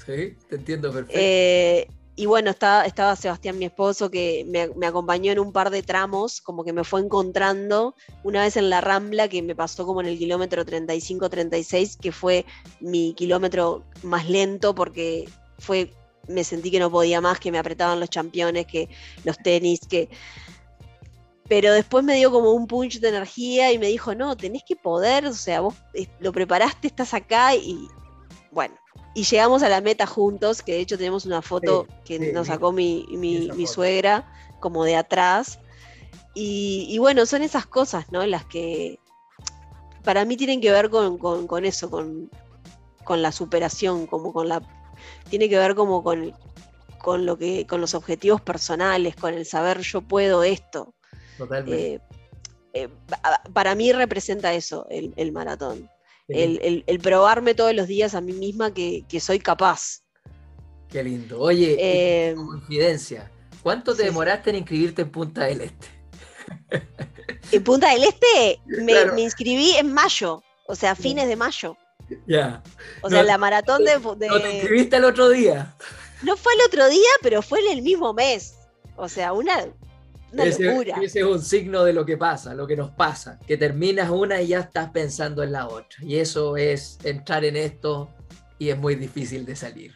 [0.05, 1.19] Sí, te entiendo perfecto.
[1.19, 1.87] Eh,
[2.19, 5.83] y bueno, estaba, estaba Sebastián, mi esposo, que me, me acompañó en un par de
[5.83, 7.93] tramos, como que me fue encontrando.
[8.23, 12.43] Una vez en la Rambla, que me pasó como en el kilómetro 35-36, que fue
[12.79, 15.93] mi kilómetro más lento porque fue,
[16.27, 18.89] me sentí que no podía más, que me apretaban los championes, que
[19.23, 20.09] los tenis, que...
[21.49, 24.75] Pero después me dio como un punch de energía y me dijo, no, tenés que
[24.75, 27.87] poder, o sea, vos eh, lo preparaste, estás acá y
[28.51, 28.75] bueno,
[29.13, 32.31] y llegamos a la meta juntos, que de hecho tenemos una foto Sí, que sí,
[32.33, 35.59] nos sacó mi, mi- suegra, como de atrás.
[36.33, 38.25] Y, y bueno, son esas cosas, ¿no?
[38.25, 38.99] Las que
[40.03, 42.29] para mí tienen que ver con, con- con eso, con,
[43.05, 44.61] con la superación, como con la.
[45.29, 46.33] Tiene que ver como con,
[46.99, 50.93] con lo que, con los objetivos personales, con el saber yo puedo esto.
[51.37, 51.93] Totalmente.
[51.95, 51.99] Eh,
[52.73, 55.89] eh, pa- para mí representa eso, el, el maratón.
[56.27, 60.03] El, el- el probarme todos los días a mí misma que, que soy capaz.
[60.89, 61.39] qué lindo.
[61.39, 63.31] Oye, Eh, como coincidencia,
[63.63, 64.07] ¿cuánto te sí.
[64.09, 65.87] demoraste en inscribirte en Punta del Este?
[67.51, 69.13] En Punta del Este me, Claro.
[69.13, 71.77] me inscribí en mayo, o sea, fines de mayo.
[72.25, 72.63] Ya.
[73.01, 75.75] O sea, No, la maratón de, de- ¿No te inscribiste el otro día?
[76.23, 78.55] No fue el otro día, pero fue en el mismo mes.
[78.95, 79.65] O sea, una,
[80.31, 80.97] una ese, locura.
[81.01, 84.41] ese es un signo de lo que pasa, lo que nos pasa, que terminas una
[84.41, 85.97] y ya estás pensando en la otra.
[86.01, 88.09] Y eso es entrar en esto
[88.57, 89.93] y es muy difícil de salir.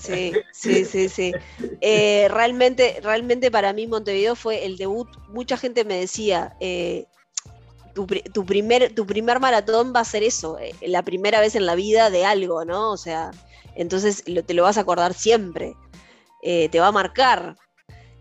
[0.00, 1.32] Sí, sí, sí, sí.
[1.80, 5.08] Eh, realmente, realmente para mí Montevideo fue el debut.
[5.28, 7.06] Mucha gente me decía, eh,
[7.94, 11.54] tu, pri- tu primer, tu primer maratón va a ser eso, eh, la primera vez
[11.54, 12.90] en la vida de algo, ¿no?
[12.92, 13.30] O sea,
[13.76, 15.74] entonces lo- te lo vas a acordar siempre,
[16.42, 17.56] eh, te va a marcar.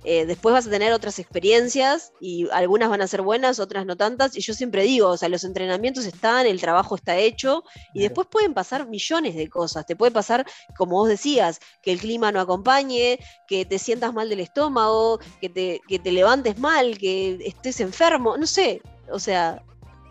[0.06, 3.96] eh, después vas a tener otras experiencias y algunas van a ser buenas, otras no
[3.96, 4.36] tantas.
[4.36, 8.28] Y yo siempre digo, o sea, los entrenamientos están, el trabajo está hecho y después
[8.30, 9.86] pueden pasar millones de cosas.
[9.86, 14.28] Te puede pasar, como vos decías, que el clima no acompañe, que te sientas mal
[14.28, 18.82] del estómago, que te, que te levantes mal, que estés enfermo, no sé.
[19.14, 19.64] O sea,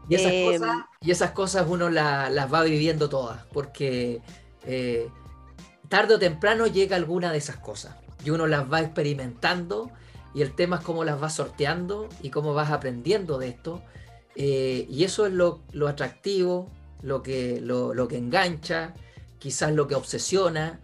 [0.09, 4.21] y esas, cosas, em, y esas cosas uno las va viviendo todas, porque
[4.65, 5.09] eh,
[5.89, 9.91] tarde o temprano llega alguna de esas cosas y uno las va experimentando
[10.35, 13.83] y el tema es cómo las vas sorteando y cómo vas aprendiendo de esto.
[14.37, 16.71] Eh, y eso es lo, atractivo,
[17.03, 18.95] lo que, lo, que engancha,
[19.41, 20.79] quizás lo que obsesiona,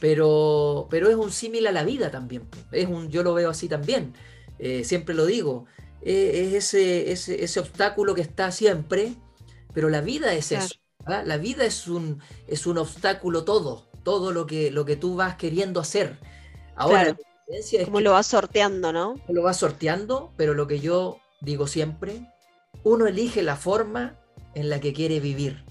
[0.00, 2.42] pero, pero es un símil a la vida también.
[2.72, 4.12] Es un, yo lo veo así también.
[4.58, 5.66] Eh, siempre lo digo,
[6.02, 9.14] eh, es ese, ese, obstáculo que está siempre,
[9.74, 10.74] pero la vida es eso.
[11.06, 15.36] La vida es un, es un obstáculo todo, todo lo que, lo que tú vas
[15.36, 16.18] queriendo hacer.
[16.76, 17.16] Ahora,
[17.84, 19.16] como lo vas sorteando, ¿no?
[19.28, 22.32] Lo vas sorteando, pero lo que yo digo siempre,
[22.84, 24.16] uno elige la forma
[24.54, 25.64] en la que quiere vivir.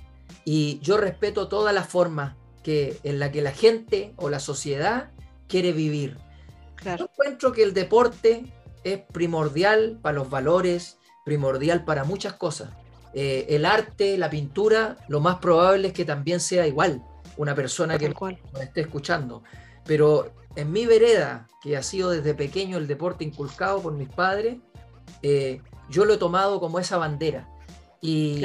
[0.46, 5.12] Y yo respeto toda la forma que, en la que la gente o la sociedad
[5.48, 6.18] quiere vivir.
[6.84, 8.46] Yo encuentro que el deporte
[8.84, 12.70] es primordial para los valores, primordial para muchas cosas.
[13.14, 17.04] Eh, el arte, la pintura, lo más probable es que también sea igual
[17.38, 18.14] una persona que
[18.54, 19.44] me esté escuchando.
[19.86, 24.58] Pero en mi vereda, que ha sido desde pequeño el deporte inculcado por mis padres,
[25.22, 27.50] eh, yo lo he tomado como esa bandera.
[28.02, 28.42] Y,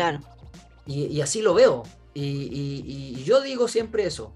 [0.86, 1.84] y, así lo veo.
[2.14, 4.34] Y, yo digo siempre eso.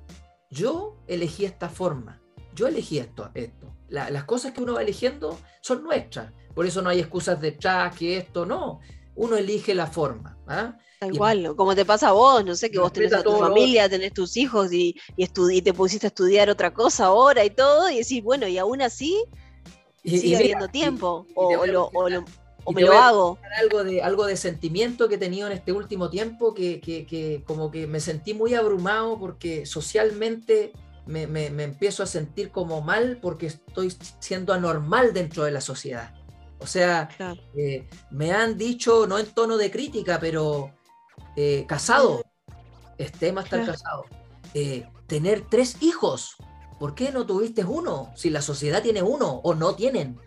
[0.50, 2.20] Yo elegí esta forma.
[2.54, 3.30] Yo elegí esto.
[3.34, 3.74] esto.
[3.88, 6.32] Las cosas que uno va eligiendo son nuestras.
[6.54, 8.80] Por eso no hay excusas detrás, que esto no.
[9.14, 10.38] Uno elige la forma.
[10.46, 10.76] ¿ah?
[11.06, 14.12] igual, como te pasa a vos, no sé, que vos tenés a tu familia, tenés
[14.12, 18.22] tus hijos y, y, te pusiste a estudiar otra cosa ahora y todo, y decís,
[18.22, 19.24] bueno, y aún así
[20.04, 21.50] sigue habiendo tiempo, o,
[22.72, 23.38] me lo hago.
[23.60, 27.86] Algo de, algo de sentimiento que he tenido en este último tiempo, que, como que
[27.86, 30.72] me sentí muy abrumado porque socialmente
[31.08, 36.14] me, empiezo a sentir como mal porque estoy siendo anormal dentro de la sociedad.
[36.60, 37.08] O sea,
[37.56, 40.72] eh, me han dicho, no en tono de crítica, pero
[41.36, 42.22] eh, casado,
[42.98, 44.04] esté más estar casado,
[44.54, 46.36] eh, tener tres hijos.
[46.78, 48.12] ¿Por qué no tuviste uno?
[48.14, 50.20] Si la sociedad tiene uno o no tienen.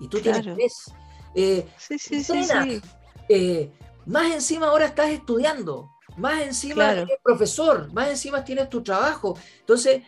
[0.00, 0.92] Y tú tienes tres.
[1.34, 3.70] Eh, sí, sí, sí,
[4.06, 5.90] más encima ahora estás estudiando.
[6.16, 7.92] Más encima eres profesor.
[7.92, 9.38] Más encima tienes tu trabajo.
[9.60, 10.02] Entonces,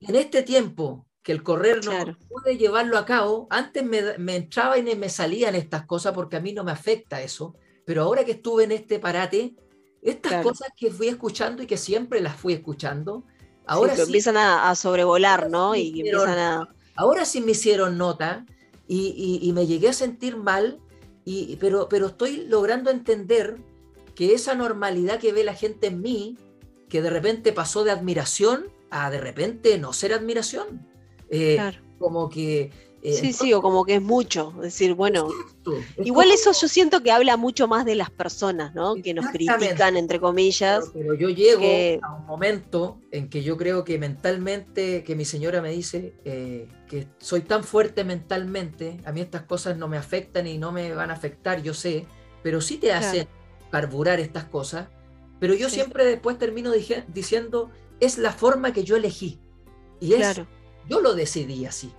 [0.00, 4.78] en este tiempo que el correr no pude llevarlo a cabo, antes me, me entraba
[4.78, 7.54] y me salían estas cosas porque a mí no me afecta eso.
[7.84, 9.54] Pero ahora que estuve en este parate,
[10.02, 13.24] estas cosas que fui escuchando y que siempre las fui escuchando,
[13.66, 15.74] ahora sí, empiezan a, sobrevolar, ¿no?
[15.74, 16.68] y empiezan a...
[16.96, 18.44] Ahora sí me hicieron nota
[18.86, 20.80] y, me llegué a sentir mal,
[21.24, 23.58] y, pero, pero estoy logrando entender
[24.14, 26.38] que esa normalidad que ve la gente en mí,
[26.88, 30.86] que de repente pasó de admiración a de repente no ser admiración.
[31.30, 31.58] Eh,
[31.98, 32.70] como que
[33.00, 34.52] eh, sí, sí, o como que es mucho.
[34.56, 35.28] Es decir, bueno,
[36.02, 38.96] igual eso yo siento que habla mucho más de las personas, ¿no?
[38.96, 40.90] Que nos critican, entre comillas.
[40.92, 41.64] Pero, yo llego
[42.02, 46.68] a un momento en que yo creo que mentalmente, que mi señora me dice eh,
[46.88, 50.92] que soy tan fuerte mentalmente, a mí estas cosas no me afectan y no me
[50.92, 52.06] van a afectar, yo sé,
[52.42, 53.28] pero sí te hacen
[53.70, 54.88] carburar estas cosas.
[55.38, 59.40] Pero yo siempre después termino diciendo, es la forma que yo elegí.
[60.00, 60.40] Y es,
[60.88, 61.92] yo lo decidí así.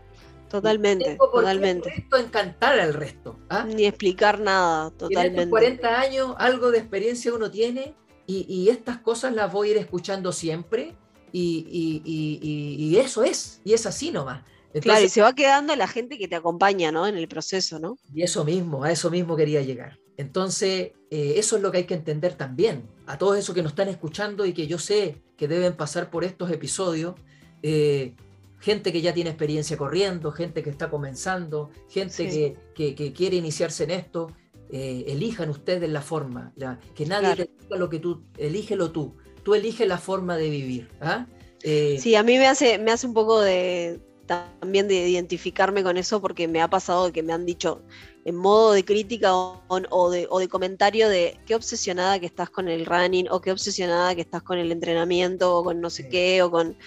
[0.50, 1.94] Totalmente, totalmente.
[1.96, 3.38] Esto encantar al resto.
[3.50, 3.66] ¿ah?
[3.66, 5.44] Ni explicar nada, totalmente.
[5.44, 7.94] En 40 años algo de experiencia uno tiene
[8.26, 10.96] y, estas cosas las voy a ir escuchando siempre
[11.32, 11.66] y,
[12.06, 14.44] y, eso es, y es así nomás.
[14.82, 17.08] claro, y se va quedando la gente que te acompaña ¿no?
[17.08, 17.98] en el proceso, ¿no?
[18.14, 20.00] Y eso mismo, a eso mismo quería llegar.
[20.18, 22.88] Entonces, eh, eso es lo que hay que entender también.
[23.10, 26.24] A todos esos que nos están escuchando y que yo sé que deben pasar por
[26.24, 27.16] estos episodios,
[27.64, 28.14] eh,
[28.60, 33.90] gente que ya tiene experiencia corriendo, gente que está comenzando, gente que, quiere iniciarse en
[33.90, 34.32] esto,
[34.72, 36.54] eh, elijan ustedes la forma,
[36.94, 40.92] que nadie te diga lo que tú, elígelo tú, tú eliges la forma de vivir.
[41.02, 41.26] ¿ah?
[41.64, 45.98] Eh, sí, a mí me hace, me hace un poco de también de identificarme con
[45.98, 47.82] eso porque me ha pasado que me han dicho,
[48.30, 53.28] en modo de crítica o, de, comentario de qué obsesionada que estás con el running
[53.32, 56.78] o qué obsesionada que estás con el entrenamiento o con no sé qué o con...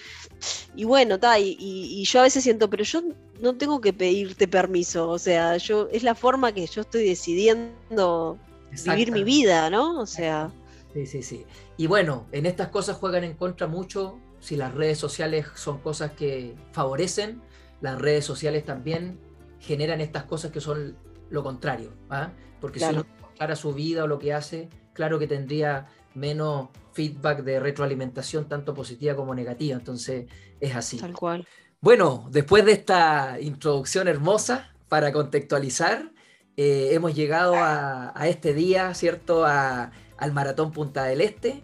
[0.73, 3.01] Y bueno, ta, y, yo a veces siento, pero yo
[3.41, 8.37] no tengo que pedirte permiso, o sea, yo es la forma que yo estoy decidiendo
[8.85, 9.99] vivir mi vida, ¿no?
[9.99, 10.49] O sea...
[10.93, 11.45] Sí, sí, sí.
[11.75, 16.11] Y bueno, en estas cosas juegan en contra mucho si las redes sociales son cosas
[16.11, 17.41] que favorecen,
[17.81, 19.19] las redes sociales también
[19.59, 20.95] generan estas cosas que son
[21.29, 21.91] lo contrario.
[22.09, 22.31] ¿ah?
[22.59, 23.05] Porque si uno
[23.37, 28.73] para su vida o lo que hace, claro que tendría menos feedback de retroalimentación, tanto
[28.73, 29.77] positiva como negativa.
[29.77, 30.27] Entonces,
[30.59, 30.97] es así.
[30.97, 31.47] Tal cual.
[31.81, 36.11] Bueno, después de esta introducción hermosa para contextualizar,
[36.55, 39.45] eh, hemos llegado a, este día, ¿cierto?
[39.45, 41.61] al Maratón Punta del Este.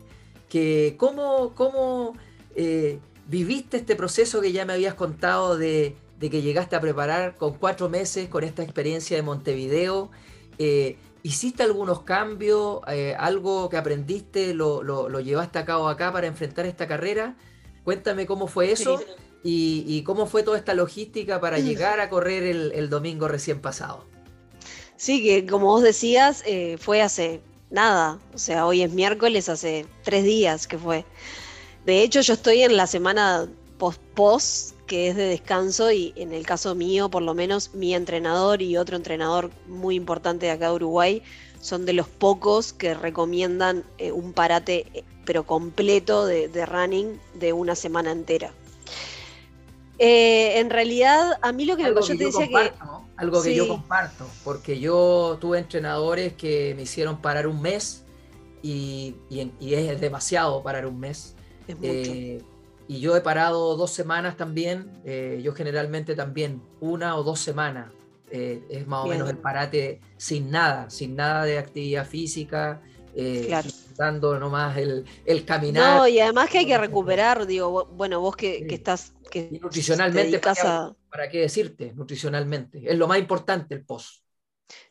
[0.49, 2.15] Que, ¿Cómo, cómo
[2.55, 7.53] eh, viviste este proceso que ya me habías contado de, que llegaste a preparar con
[7.53, 10.11] cuatro meses con esta experiencia de Montevideo?
[10.57, 12.79] Eh, ¿Hiciste algunos cambios?
[13.17, 17.35] ¿Algo que aprendiste lo, llevaste a cabo acá para enfrentar esta carrera?
[17.83, 19.01] Cuéntame cómo fue eso
[19.43, 24.05] y, cómo fue toda esta logística para llegar a correr el domingo recién pasado.
[24.99, 27.39] Sí, que como vos decías, eh, fue hace
[27.69, 28.19] nada.
[28.33, 31.05] O sea, hoy es miércoles, hace tres días que fue.
[31.85, 33.47] De hecho, yo estoy en la semana
[33.77, 38.63] post-post, que es de descanso, y en el caso mío, por lo menos, mi entrenador
[38.63, 41.21] y otro entrenador muy importante de acá de Uruguay
[41.61, 47.53] son de los pocos que recomiendan eh, un parate, eh, pero completo de, running de
[47.53, 48.51] una semana entera.
[49.99, 52.71] en realidad, a mí lo que yo te decía que
[53.15, 58.05] algo que yo comparto, porque yo tuve entrenadores que me hicieron parar un mes
[58.63, 61.35] y, es demasiado parar un mes.
[61.67, 62.41] Eh,
[62.89, 67.93] y yo he parado dos semanas también, eh, yo generalmente también una o dos semanas.
[68.31, 72.81] Eh, es más o menos el parate sin nada, sin nada de actividad física,
[73.95, 75.97] dando nomás el, el, caminar.
[75.97, 79.13] No, y además que hay que recuperar, digo, bueno, vos que, estás...
[79.29, 81.93] Que y nutricionalmente, para, qué decirte?
[81.93, 82.81] Nutricionalmente.
[82.91, 84.23] Es lo más importante el post.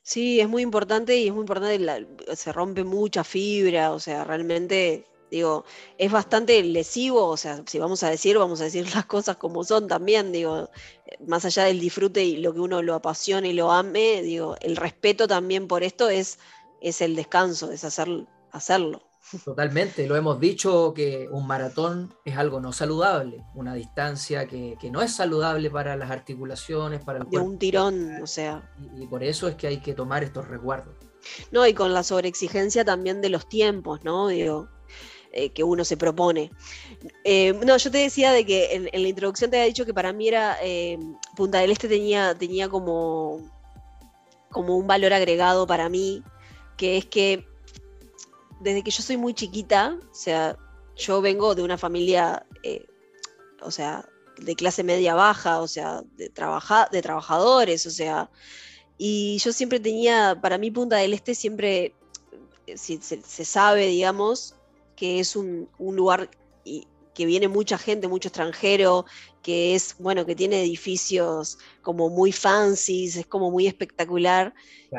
[0.02, 5.04] Sí, es muy importante y es muy importante, se rompe mucha fibra, o sea, realmente,
[5.30, 5.64] digo,
[5.98, 9.64] es bastante lesivo, o sea, si vamos a decir, vamos a decir las cosas como
[9.64, 10.70] son también, digo,
[11.26, 14.76] más allá del disfrute y lo que uno lo apasione y lo ame, digo, el
[14.76, 16.38] respeto también por esto es,
[16.80, 18.08] es el descanso, es hacer
[18.52, 19.02] hacerlo.
[19.44, 25.02] Totalmente, lo hemos dicho que un maratón es algo no saludable, una distancia que, no
[25.02, 27.46] es saludable para las articulaciones, para el cuerpo.
[27.46, 28.70] De un tirón, o sea.
[28.96, 30.94] Y, por eso es que hay que tomar estos resguardos.
[31.50, 34.28] No, y con la sobreexigencia también de los tiempos, ¿no?
[34.28, 34.68] Digo,
[35.38, 36.50] eh, que uno se propone.
[37.22, 40.12] Eh, no, yo te decía de que en, la introducción te había dicho que para
[40.12, 40.98] mí era eh,
[41.36, 43.48] Punta del Este tenía, tenía como,
[44.50, 46.24] como un valor agregado para mí,
[46.76, 47.46] que es que
[48.60, 50.56] desde que yo soy muy chiquita, o sea,
[50.96, 52.44] yo vengo de una familia,
[53.62, 54.04] o sea,
[54.38, 56.32] de clase media baja, o sea, de,
[56.90, 58.28] de trabajadores, o sea,
[58.96, 61.94] y yo siempre tenía, para mí Punta del Este siempre
[62.74, 64.56] se, se, sabe, digamos,
[64.98, 66.28] que es un, lugar
[67.14, 69.06] que viene mucha gente, mucho extranjero,
[69.42, 74.52] que es, bueno, que tiene edificios como muy fancy, es como muy espectacular.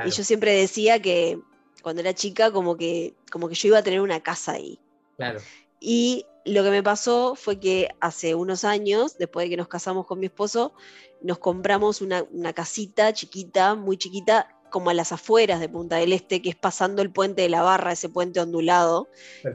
[0.05, 1.37] Y yo siempre decía que,
[1.83, 4.79] cuando era chica, como que, como que yo iba a tener una casa ahí.
[5.17, 5.41] Claro.
[5.81, 10.05] Y lo que me pasó fue que hace unos años, después de que nos casamos
[10.05, 10.73] con mi esposo,
[11.21, 16.41] nos compramos una, casita chiquita, muy chiquita, como a las afueras de Punta del Este,
[16.41, 19.07] que es pasando el puente de la Barra, ese puente ondulado.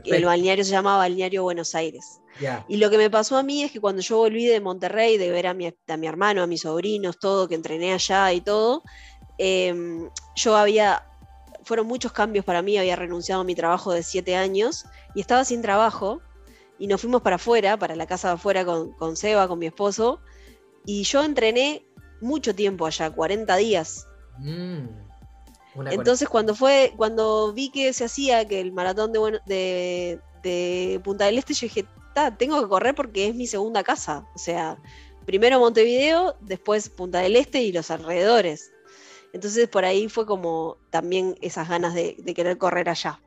[0.05, 2.21] El balneario se llama Balneario Buenos Aires.
[2.69, 5.31] Y lo que me pasó a mí es que cuando yo volví de Monterrey, de
[5.31, 8.83] ver a mi, a mi hermano, a mis sobrinos, todo, que entrené allá y todo,
[9.39, 11.07] em, yo había
[11.65, 14.85] fueron muchos cambios para mí, había renunciado a mi trabajo de siete años
[15.15, 16.21] y estaba sin trabajo
[16.79, 20.21] y nos fuimos para afuera, para la casa de afuera con, Seba, con mi esposo,
[20.85, 21.87] y yo entrené
[22.21, 24.07] mucho tiempo allá, 40 días.
[24.39, 24.87] Mm,
[25.91, 31.39] Entonces cuando fue, cuando vi que se hacía, que el maratón de, de, Punta del
[31.39, 31.87] Este, yo dije,
[32.39, 34.27] tengo que correr porque es mi segunda casa.
[34.35, 34.79] O sea,
[35.27, 38.71] primero Montevideo, después Punta del Este y los alrededores.
[39.33, 43.21] Entonces por ahí fue como también esas ganas de, querer correr allá.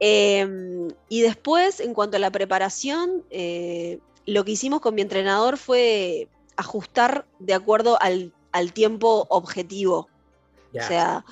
[0.00, 5.56] Em, y después, en cuanto a la preparación, eh, lo que hicimos con mi entrenador
[5.56, 8.32] fue ajustar de acuerdo al,
[8.72, 10.08] tiempo objetivo.
[10.76, 11.24] O sea,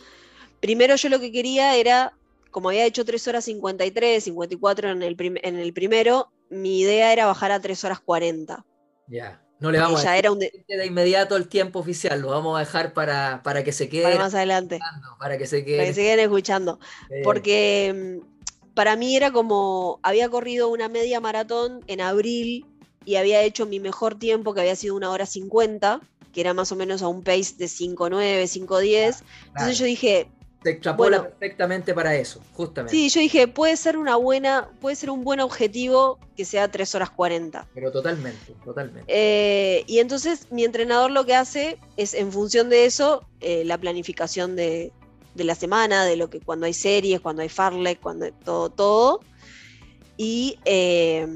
[0.61, 2.15] primero yo lo que quería era,
[2.51, 7.27] como había hecho 3 horas 53, 54 en el, en el primero, mi idea era
[7.27, 8.65] bajar a 3 horas 40.
[9.09, 9.43] Ya.
[9.63, 10.31] No le vamos a decir
[10.67, 10.87] de...
[10.87, 14.19] inmediato el tiempo oficial, lo vamos a dejar para, que se quede.
[14.19, 14.81] más adelante.
[15.21, 15.77] Para que se quede.
[15.77, 16.81] Para que se queden escuchando.
[17.23, 22.67] Porque mm, para mí era como, había corrido una media maratón en abril
[23.05, 26.01] y había hecho mi mejor tiempo, que había sido una hora 50,
[26.33, 29.23] que era más o menos a un pace de 5.9, 5.10.
[29.49, 30.29] Entonces yo dije,
[30.63, 32.97] se extrapola perfectamente para eso, justamente.
[32.97, 36.95] Sí, yo dije, puede ser una buena, puede ser un buen objetivo que sea 3
[36.95, 37.67] horas 40.
[37.75, 39.05] Pero totalmente, totalmente.
[39.09, 43.77] Eh, y entonces mi entrenador lo que hace es, en función de eso, eh, la
[43.79, 44.93] planificación de,
[45.35, 49.21] la semana, de lo que cuando hay series, cuando hay farlek, cuando todo, todo.
[50.17, 51.27] Y eh,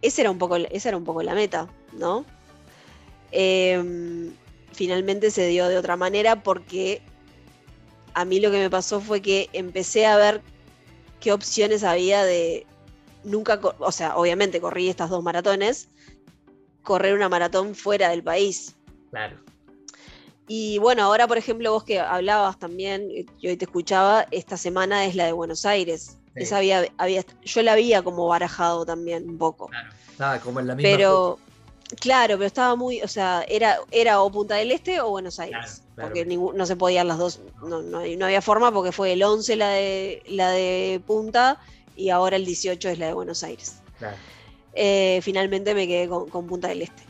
[0.00, 2.24] esa, era un poco, esa era un poco la meta, ¿no?
[4.72, 7.02] Finalmente se dio de otra manera porque
[8.14, 10.42] a mí lo que me pasó fue que empecé a ver
[11.20, 12.66] qué opciones había de
[13.24, 15.88] nunca, o sea, obviamente corrí estas dos maratones,
[16.82, 18.76] correr una maratón fuera del país.
[19.10, 19.36] Claro.
[20.46, 25.04] Y bueno, ahora por ejemplo vos que hablabas también, eh, yo te escuchaba, esta semana
[25.04, 26.18] es la de Buenos Aires.
[26.34, 29.66] Esa había, había, yo la había como barajado también un poco.
[29.66, 30.88] Claro, estaba como en la misma.
[30.88, 31.38] Pero,
[32.00, 35.82] claro, pero estaba muy, o sea, era, era o Punta del Este o Buenos Aires
[36.00, 39.70] porque no se podían las dos, no, no, había forma porque fue el 11 la
[39.70, 41.60] de, la de Punta
[41.96, 43.76] y ahora el 18 es la de Buenos Aires.
[44.74, 47.02] Eh, finalmente me quedé con, Punta del Este.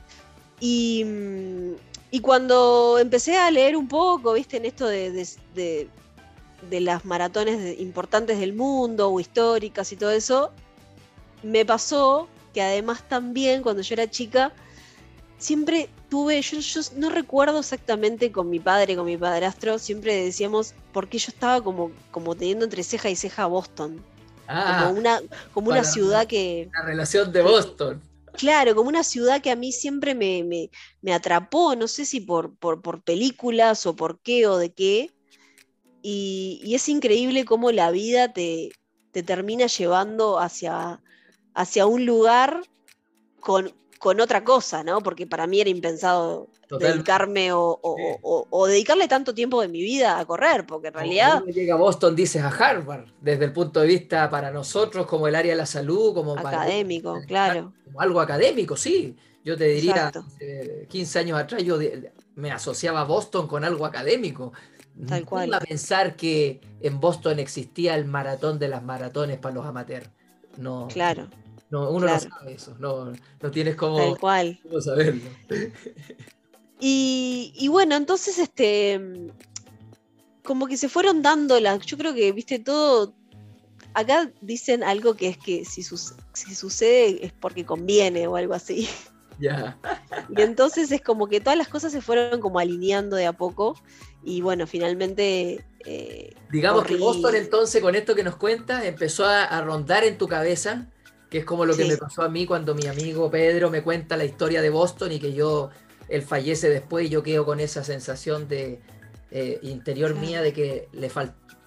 [0.60, 1.72] Y, mm,
[2.12, 8.40] y, cuando empecé a leer un poco, viste, en esto de, de, las maratones importantes
[8.40, 10.50] del mundo o históricas y todo eso,
[11.42, 14.52] me pasó que además también cuando yo era chica,
[15.38, 21.18] siempre tuve, yo, no recuerdo exactamente con mi padre, con mi padrastro, siempre decíamos, porque
[21.18, 24.04] yo estaba como, como teniendo entre ceja y ceja Boston.
[24.48, 25.20] Ah, como una,
[25.52, 26.70] como una ciudad que...
[26.72, 28.02] La relación de Boston.
[28.32, 30.70] Claro, como una ciudad que a mí siempre me,
[31.02, 35.10] me, atrapó, no sé si por, por, por, películas o por qué o de qué.
[36.02, 38.70] Y, y es increíble cómo la vida te,
[39.10, 41.02] te termina llevando hacia,
[41.52, 42.62] hacia un lugar
[43.40, 45.00] con, con otra cosa, ¿no?
[45.00, 50.66] Porque para mí era impensado dedicarme o, dedicarle tanto tiempo de mi vida a correr,
[50.66, 51.32] porque en realidad...
[51.40, 55.28] Cuando llega a Boston, dices a Harvard, desde el punto de vista para nosotros como
[55.28, 56.38] el área de la salud, como...
[56.38, 57.72] Académico, claro.
[57.84, 59.16] Como algo académico, sí.
[59.44, 60.12] Yo te diría,
[60.88, 61.78] 15 años atrás yo
[62.34, 64.52] me asociaba a Boston con algo académico.
[65.06, 65.46] Tal cual.
[65.46, 69.64] No iba a pensar que en Boston existía el maratón de las maratones para los
[69.64, 70.10] amateurs.
[70.56, 70.88] No.
[70.88, 71.28] Claro.
[71.70, 73.12] No, uno no sabe eso, no,
[73.42, 74.60] no tienes Tal cual.
[74.80, 75.22] saberlo.
[76.80, 79.00] Y, bueno, entonces, este,
[80.44, 83.14] como que se fueron dando las, yo creo que, viste, todo,
[83.94, 88.88] acá dicen algo que es que si, si sucede es porque conviene o algo así.
[89.40, 89.78] Ya.
[90.36, 93.80] Y entonces es como que todas las cosas se fueron como alineando de a poco
[94.24, 95.64] y bueno, finalmente...
[95.86, 100.26] Eh, Digamos que Boston entonces con esto que nos cuentas empezó a rondar en tu
[100.26, 100.88] cabeza
[101.30, 104.16] que es como lo que me pasó a mí cuando mi amigo Pedro me cuenta
[104.16, 105.70] la historia de Boston y que yo,
[106.08, 108.80] él fallece después y yo quedo con esa sensación de
[109.30, 111.10] eh, interior mía de que le,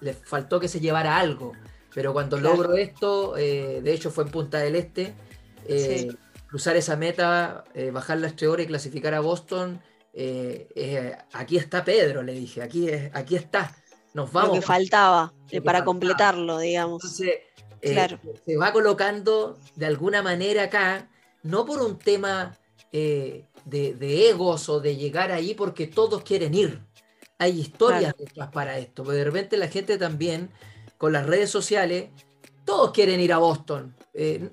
[0.00, 1.52] le, faltó que se llevara algo.
[1.94, 5.14] Pero cuando logro esto, eh, de hecho fue en Punta del Este,
[5.66, 6.12] eh,
[6.48, 9.80] cruzar esa meta, bajar las tres horas y clasificar a Boston,
[11.32, 13.76] aquí está Pedro, le dije, aquí, aquí está.
[14.14, 14.56] Nos vamos.
[14.56, 15.32] Lo que faltaba
[15.64, 17.02] para completarlo, digamos.
[17.02, 17.36] Entonces,
[17.82, 21.08] eh, se va colocando de alguna manera acá,
[21.42, 22.56] no por un tema
[22.92, 26.80] eh, de, egos o de llegar ahí porque todos quieren ir.
[27.38, 30.50] Hay historias detrás para esto, porque de repente la gente también,
[30.96, 32.10] con las redes sociales,
[32.64, 33.96] todos quieren ir a Boston.
[34.14, 34.48] Eh,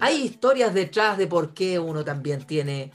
[0.00, 2.90] hay historias detrás de por qué uno también tiene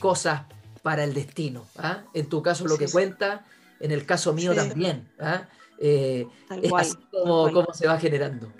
[0.00, 0.44] cosas
[0.82, 1.66] para el destino.
[1.76, 2.04] ¿ah?
[2.14, 3.44] En tu caso lo que cuenta,
[3.80, 5.12] en el caso mío también.
[5.20, 5.46] ¿ah?
[5.78, 6.26] es
[6.74, 8.50] así como se va generando.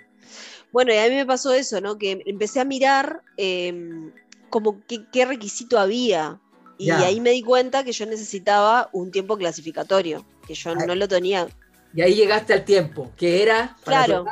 [0.71, 1.97] Bueno, y a mí me pasó eso, ¿no?
[1.97, 4.11] Que empecé a mirar em,
[4.49, 6.39] como qué, requisito había.
[6.79, 11.07] Y ahí me di cuenta que yo necesitaba un tiempo clasificatorio, que yo no lo
[11.07, 11.47] tenía.
[11.95, 13.75] Y ahí llegaste al tiempo, que era...
[13.83, 14.25] claro,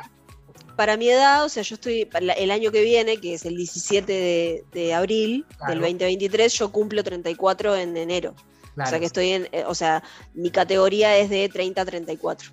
[0.76, 2.08] para mi edad, o sea, yo estoy,
[2.38, 7.76] el año que viene, que es el 17 de, abril del 2023, yo cumplo 34
[7.76, 8.36] en enero.
[8.78, 12.52] O sea que estoy en, eh, o sea, mi categoría es de 30 a 34.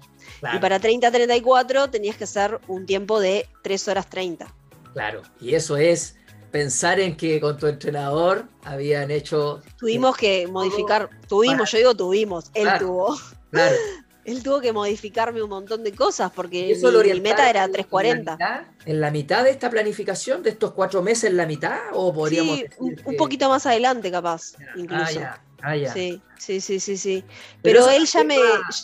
[0.55, 4.53] Y para 30-34 tenías que hacer un tiempo de 3 horas 30.
[4.93, 6.17] Claro, y eso es
[6.51, 9.63] pensar en que con tu entrenador habían hecho...
[9.79, 13.17] Tuvimos que modificar, tuvimos, yo digo tuvimos, él tuvo.
[13.51, 13.77] Claro.
[14.25, 18.67] él tuvo que modificarme un montón de cosas porque mi, meta era 340.
[18.85, 21.79] En la, mitad, de esta planificación, de estos cuatro meses, en la mitad?
[21.93, 25.21] ¿O podríamos sí, un, poquito más adelante, capaz, ah, incluso.
[25.63, 25.77] Ah.
[25.93, 27.25] Sí, sí, sí, sí, sí.
[27.63, 28.37] Pero, él ya me.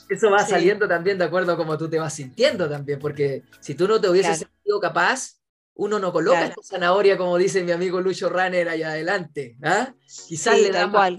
[0.08, 3.74] eso va saliendo también de acuerdo a cómo tú te vas sintiendo también, porque si
[3.74, 5.38] tú no te hubieses sentido capaz,
[5.74, 9.56] uno no coloca esta zanahoria, como dice mi amigo Lucho Runner allá adelante.
[9.62, 9.92] ¿ah?
[10.28, 11.12] Quizás le da más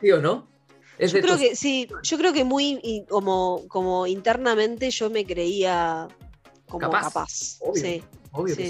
[0.00, 0.48] ¿sí o no?
[0.98, 6.06] yo creo que sí, yo creo que muy como, como internamente yo me creía
[6.68, 7.58] como capaz.
[7.74, 8.02] sí,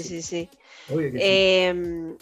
[0.03, 0.49] sí, sí,
[0.89, 2.17] em,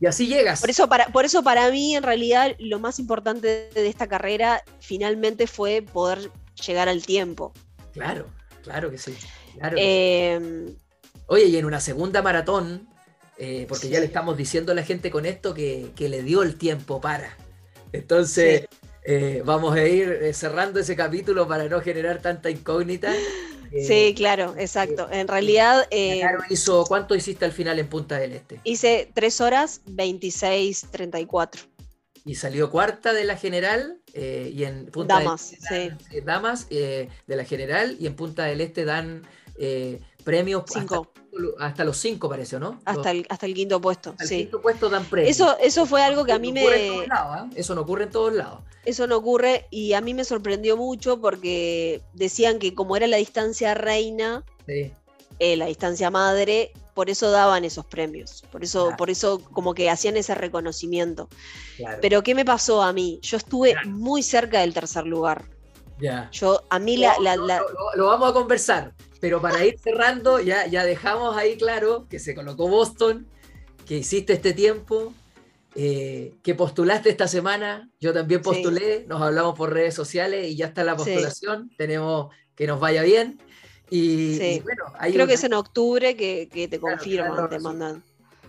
[0.00, 0.60] y así llegas.
[0.60, 4.62] Por eso, para, por eso para mí, en realidad, lo más importante de esta carrera
[4.80, 6.30] finalmente fue poder
[6.66, 7.52] llegar al tiempo.
[7.92, 8.26] Claro,
[8.62, 9.14] claro que sí.
[9.76, 10.74] Em,
[11.26, 12.88] Oye, y en una segunda maratón,
[13.38, 16.56] eh, porque ya le estamos diciendo a la gente con esto que, le dio el
[16.56, 17.36] tiempo para.
[17.92, 18.66] Entonces,
[19.04, 23.12] eh, vamos a ir eh, cerrando ese capítulo para no generar tanta incógnita.
[23.86, 25.08] Sí, claro, exacto.
[25.10, 25.88] En realidad...
[26.50, 28.60] hizo, ¿Cuánto hiciste al final en Punta del Este?
[28.64, 31.66] Hice 3 horas 26.34.
[32.26, 36.20] Y salió cuarta de la general y en Punta Damas, del Este sí.
[36.24, 39.22] Damas de la general y en Punta del Este dan
[40.24, 41.12] premios cinco.
[41.14, 42.80] Hasta, los cinco, parece, ¿no?
[42.84, 44.14] Hasta, el, hasta el quinto puesto.
[44.18, 45.34] el quinto puesto dan premios.
[45.34, 47.06] Eso, eso fue algo que a mí me.
[47.10, 47.48] ¿ah?
[47.54, 48.60] Eso no ocurre en todos lados.
[48.84, 53.16] Eso no ocurre y a mí me sorprendió mucho porque decían que como era la
[53.16, 58.44] distancia reina, eh, la distancia madre, por eso daban esos premios.
[58.52, 61.28] Por eso, por eso como que hacían ese reconocimiento.
[62.00, 63.18] Pero ¿qué me pasó a mí?
[63.22, 65.44] Yo estuve muy cerca del tercer lugar.
[66.00, 66.28] Ya.
[66.32, 67.16] Yo, a mí la,
[67.94, 68.92] lo, vamos a conversar.
[69.24, 73.26] Pero para ir cerrando, ya, ya dejamos ahí claro que se colocó Boston,
[73.86, 75.14] que hiciste este tiempo,
[75.74, 80.66] eh, que postulaste esta semana, yo también postulé, nos hablamos por redes sociales y ya
[80.66, 83.40] está la postulación, tenemos que nos vaya bien.
[83.88, 88.02] Y, bueno, creo que es en octubre que, te confirman, te mandan.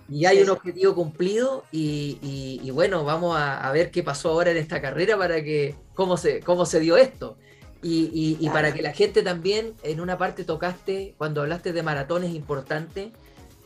[0.09, 4.57] Y hay un objetivo cumplido y, bueno, vamos a, a, ver qué pasó ahora en
[4.57, 7.37] esta carrera para que, cómo se, cómo se dio esto.
[7.87, 13.11] Y, para que la gente también, en una parte tocaste, cuando hablaste de maratones importantes,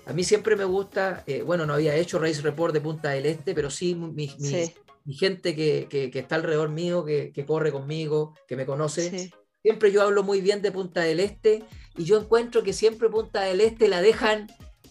[0.05, 3.25] a mí siempre me gusta, eh, bueno, no había hecho Race Report de Punta del
[3.25, 4.27] Este, pero sí mi,
[5.13, 10.41] gente que, está alrededor mío, que, corre conmigo, que me conoce, siempre yo hablo muy
[10.41, 11.63] bien de Punta del Este
[11.95, 14.47] y yo encuentro que siempre Punta del Este la dejan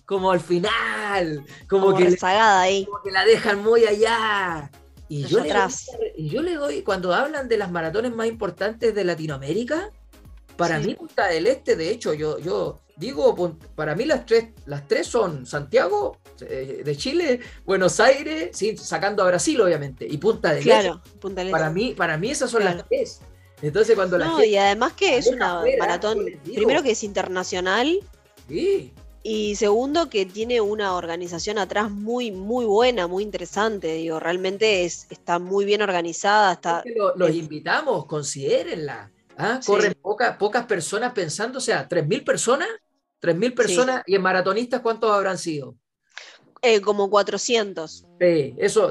[0.07, 2.87] como al final, como, que, ahí.
[2.87, 4.71] como que la dejan muy allá.
[5.09, 5.73] Y yo, le doy,
[6.17, 9.91] y yo le doy, cuando hablan de las maratones más importantes de Latinoamérica,
[10.57, 14.87] para mí Punta del Este, de hecho, yo, yo digo, para mí las tres, las
[14.87, 20.65] tres son Santiago eh, de Chile, Buenos Aires, sacando a Brasil, obviamente, y Punta del
[20.65, 21.19] claro, Este.
[21.19, 23.21] Punta del Para mí, para mí esas son las tres.
[23.63, 27.99] Entonces cuando la no, y además que es una maratón, primero que es internacional.
[28.49, 28.93] Sí.
[29.23, 33.95] Y segundo, que tiene una organización atrás muy, muy buena, muy interesante.
[33.95, 36.53] Digo, realmente es, está muy bien organizada.
[36.53, 36.83] Está,
[37.17, 39.11] los invitamos, considérenla.
[39.37, 39.61] ¿ah?
[39.65, 42.69] Corren pocas personas pensando, o sea, ¿3.000 personas?
[43.21, 44.03] ¿3.000 personas?
[44.07, 45.75] ¿Y en maratonistas cuántos habrán sido?
[46.63, 48.07] Eh, como 400.
[48.21, 48.91] Sí, eso,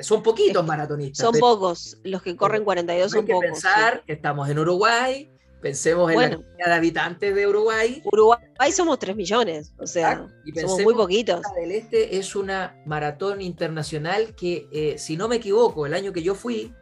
[0.00, 1.24] son poquitos maratonistas.
[1.24, 5.30] Son pocos, los que corren 42 son hay que pensar que estamos en Uruguay,
[5.62, 8.02] Pensemos en la cantidad de habitantes de Uruguay.
[8.04, 10.26] Uruguay somos 3 millones, o sea,
[10.60, 11.40] somos muy poquitos.
[11.54, 16.22] del Este es una maratón internacional que, eh, si no me equivoco, el año que
[16.22, 16.74] yo fui,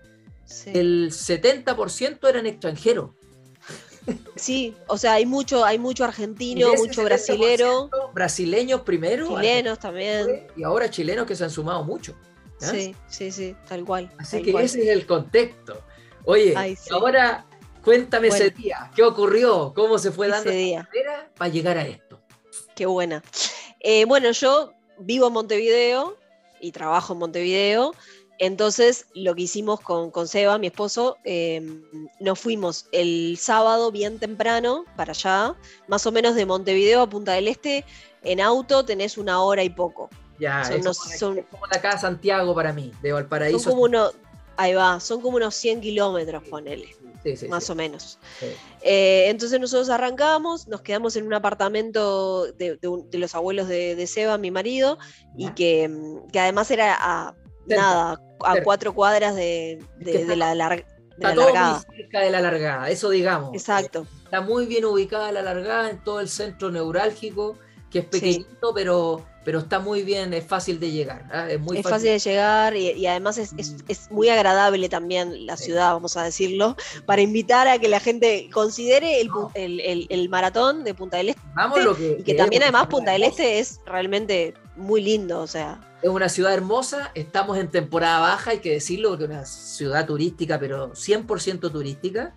[0.67, 3.11] el 70% eran extranjeros.
[4.35, 7.91] Sí, o sea, hay mucho, hay mucho argentino, mucho brasilero.
[8.15, 9.29] Brasileños primero.
[9.29, 10.47] Chilenos también.
[10.57, 12.17] Y ahora chilenos que se han sumado mucho.
[12.59, 14.11] Sí, sí, sí, tal cual.
[14.17, 15.83] Así que ese es el contexto.
[16.25, 16.55] Oye,
[16.91, 17.47] ahora
[17.83, 19.73] Cuéntame ese día, ¿qué ocurrió?
[19.75, 20.89] ¿Cómo se fue dando día.
[21.37, 22.21] para llegar a esto?
[22.75, 23.23] Qué buena.
[23.81, 26.17] Eh, bueno, yo vivo en Montevideo
[26.61, 27.95] y trabajo en Montevideo.
[28.39, 31.83] Entonces, lo que hicimos con, con Seba, mi esposo, em,
[32.21, 35.55] nos fuimos el sábado bien temprano para allá,
[35.89, 37.85] más o menos de Montevideo a Punta del Este.
[38.23, 40.09] En auto tenés una hora y poco.
[40.39, 43.59] Ya, son, es como de acá a Santiago para mí, de Valparaíso.
[43.59, 44.11] Son como uno,
[44.57, 46.97] ahí va, son como unos 100 kilómetros, ponele
[47.49, 48.19] más o menos.
[48.83, 52.79] Eh, entonces nosotros arrancamos, nos quedamos en un apartamento de,
[53.13, 54.99] los abuelos de, Seba, mi marido,
[55.37, 55.91] y que,
[56.35, 57.35] además era a
[57.67, 59.85] nada, a cuatro cuadras de,
[60.37, 61.83] la, largada.
[61.97, 63.55] cerca de la largada, eso digamos.
[63.55, 64.07] Exacto.
[64.25, 67.59] Está muy bien ubicada la largada en todo el centro neurálgico,
[67.91, 71.25] que es pequeñito, pero pero está muy bien, es fácil de llegar.
[71.33, 71.51] ¿ah?
[71.51, 72.11] Es, muy fácil.
[72.11, 76.77] de llegar y, además es, muy agradable también la ciudad, vamos a decirlo,
[77.07, 81.43] para invitar a que la gente considere el, maratón de Punta del Este.
[81.55, 85.47] Vamos lo que, y que también además Punta del Este es realmente muy lindo, o
[85.47, 85.81] sea.
[86.03, 90.07] Es una ciudad hermosa, estamos en temporada baja, hay que decirlo, porque es una ciudad
[90.07, 92.35] turística, pero 100% turística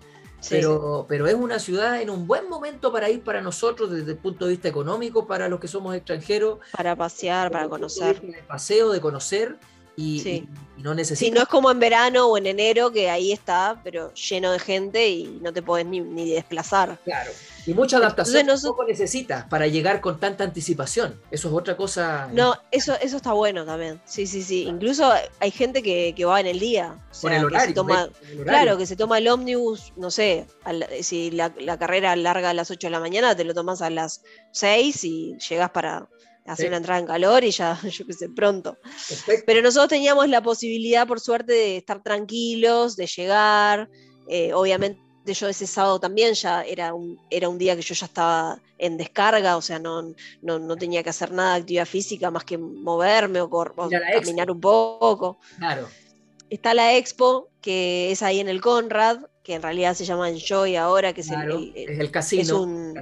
[0.50, 4.18] pero, pero es una ciudad en un buen momento para ir para nosotros desde el
[4.18, 6.60] punto de vista económico, para los que somos extranjeros.
[6.72, 8.22] Para pasear, para conocer.
[8.22, 9.58] De paseo, de conocer.
[9.96, 11.20] Y, no necesitas.
[11.20, 14.60] Sí, no es como en verano o en enero que ahí está, pero lleno de
[14.60, 16.98] gente y no te puedes ni, desplazar.
[17.06, 17.32] Claro.
[17.66, 21.18] Y mucha adaptación tampoco necesitas para llegar con tanta anticipación.
[21.32, 22.28] Eso es otra cosa.
[22.34, 24.02] No, eso, eso está bueno también.
[24.04, 24.64] Sí, sí, sí.
[24.64, 26.98] Incluso hay gente que, va en el día.
[27.22, 28.10] O el horario, toma,
[28.44, 30.48] Claro, que se toma el ómnibus, no sé,
[31.02, 33.90] si la, la, carrera larga a las 8 de la mañana, te lo tomas a
[33.90, 36.10] las 6 y llegas para
[36.46, 38.78] hacer una entrada en calor y ya, yo qué sé, pronto.
[39.46, 43.90] Pero nosotros teníamos la posibilidad, por suerte, de estar tranquilos, de llegar.
[44.28, 48.06] Eh, obviamente yo ese sábado también ya era un, era un día que yo ya
[48.06, 52.44] estaba en descarga, o sea, no, no, tenía que hacer nada de actividad física más
[52.44, 55.40] que moverme o, caminar un poco.
[55.58, 55.88] Claro.
[56.50, 60.76] Está la expo, que es ahí en el Conrad, que en realidad se llama Enjoy
[60.76, 62.94] ahora, que es, el, es el casino.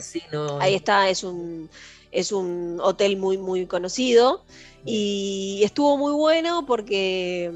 [0.60, 1.70] Ahí está, es un
[2.12, 4.44] es un hotel muy, muy conocido
[4.86, 7.52] y estuvo muy bueno porque,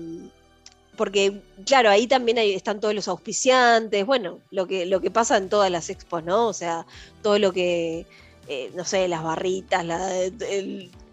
[0.96, 5.50] porque claro, ahí también están todos los auspiciantes, bueno, lo que, lo que pasa en
[5.50, 6.48] todas las expos, ¿no?
[6.48, 6.86] O sea,
[7.22, 8.06] todo lo que,
[8.48, 9.86] eh, no sé, las barritas,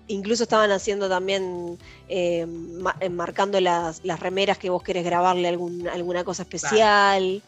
[0.09, 1.79] incluso estaban haciendo también,
[2.09, 2.47] eh,
[3.11, 7.43] marcando las, remeras que vos querés grabarle algún, alguna cosa especial.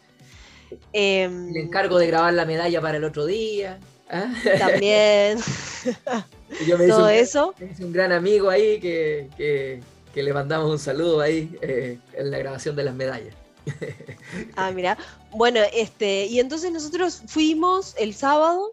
[0.93, 3.79] Em, el encargo de grabar la medalla para el otro día.
[4.11, 4.33] ¿Ah?
[4.59, 5.39] También.
[6.89, 7.55] Todo eso.
[7.59, 9.83] Es un gran amigo ahí que,
[10.15, 13.35] le mandamos un saludo ahí eh, en la grabación de las medallas.
[14.57, 14.99] ah, mira.
[15.31, 18.73] Bueno, este, y entonces nosotros fuimos el sábado,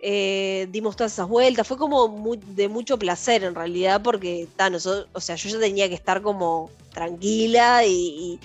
[0.00, 4.48] eh, dimos todas esas vueltas, fue como de mucho placer en realidad, porque
[5.12, 8.38] o sea, yo ya tenía que estar como tranquila y,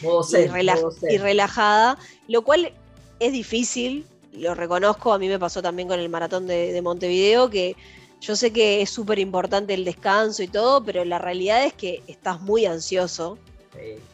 [1.10, 1.98] y relajada,
[2.28, 2.72] lo cual
[3.20, 7.76] es difícil lo reconozco, a mí me pasó también con el maratón de, Montevideo, que
[8.22, 12.04] yo sé que es súper importante el descanso y todo, pero la realidad es que
[12.08, 13.38] estás muy ansioso,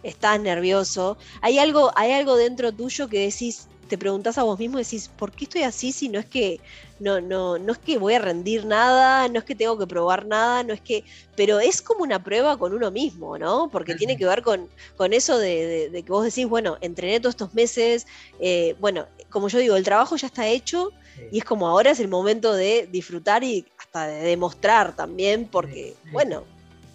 [0.03, 1.17] estás nervioso.
[1.41, 5.31] Hay algo, hay algo dentro tuyo que decís, te preguntás a vos mismo, decís, ¿por
[5.31, 6.59] qué estoy así si no es que
[6.99, 10.25] no, no, no es que voy a rendir nada, no es que tengo que probar
[10.25, 11.03] nada, no es que,
[11.35, 13.69] pero es como una prueba con uno mismo, ¿no?
[13.69, 17.53] Porque tiene que ver con, con eso de, que vos decís, bueno, entrené todos estos
[17.53, 18.07] meses,
[18.39, 20.91] eh, bueno, como yo digo, el trabajo ya está hecho
[21.31, 25.95] y es como ahora es el momento de disfrutar y hasta de demostrar también, porque,
[26.11, 26.43] bueno,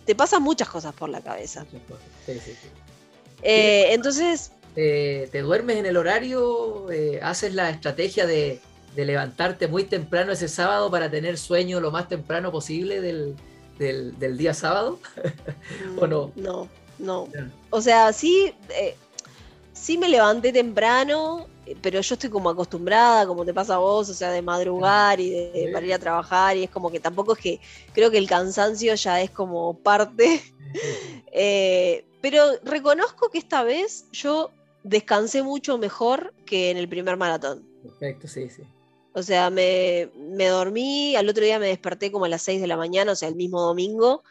[0.07, 1.67] te pasan muchas cosas por la cabeza.
[3.43, 4.53] Eh, entonces...
[4.75, 6.91] ¿Te duermes en el horario?
[6.91, 8.61] Eh, ¿Haces la estrategia de
[8.95, 13.37] de levantarte muy temprano ese sábado para tener sueño lo más temprano posible del,
[14.37, 14.99] día sábado?
[16.01, 16.33] ¿O no?
[16.37, 16.69] No,
[16.99, 17.29] no.
[17.71, 18.97] O sea, sí, eh,
[19.73, 24.09] sí me levanté temprano, eh, pero yo estoy como acostumbrada, como te pasa a vos,
[24.09, 27.35] o sea, de madrugar y de, para ir a trabajar, y es como que tampoco
[27.35, 27.61] es que
[27.93, 30.43] creo que el cansancio ya es como parte.
[31.33, 34.51] Eh, pero reconozco que esta vez yo
[34.83, 37.67] descansé mucho mejor que en el primer maratón.
[37.83, 38.63] Perfecto, sí, sí.
[39.13, 40.09] O sea, me,
[40.49, 43.29] dormí, al otro día me desperté como a las 6 de la mañana, o sea,
[43.29, 44.23] el mismo domingo,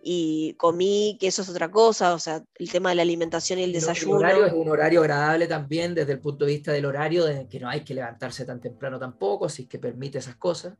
[0.00, 3.64] y comí, que eso es otra cosa, o sea, el tema de la alimentación y
[3.64, 4.20] el desayuno.
[4.20, 7.48] El horario es un horario agradable también desde el punto de vista del horario, de
[7.48, 10.74] que no hay que levantarse tan temprano tampoco, si es que permite esas cosas.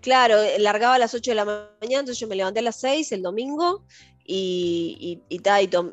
[0.00, 3.12] Claro, largaba a las 8 de la mañana, entonces yo me levanté a las 6
[3.12, 3.84] el domingo
[4.24, 5.40] y, y,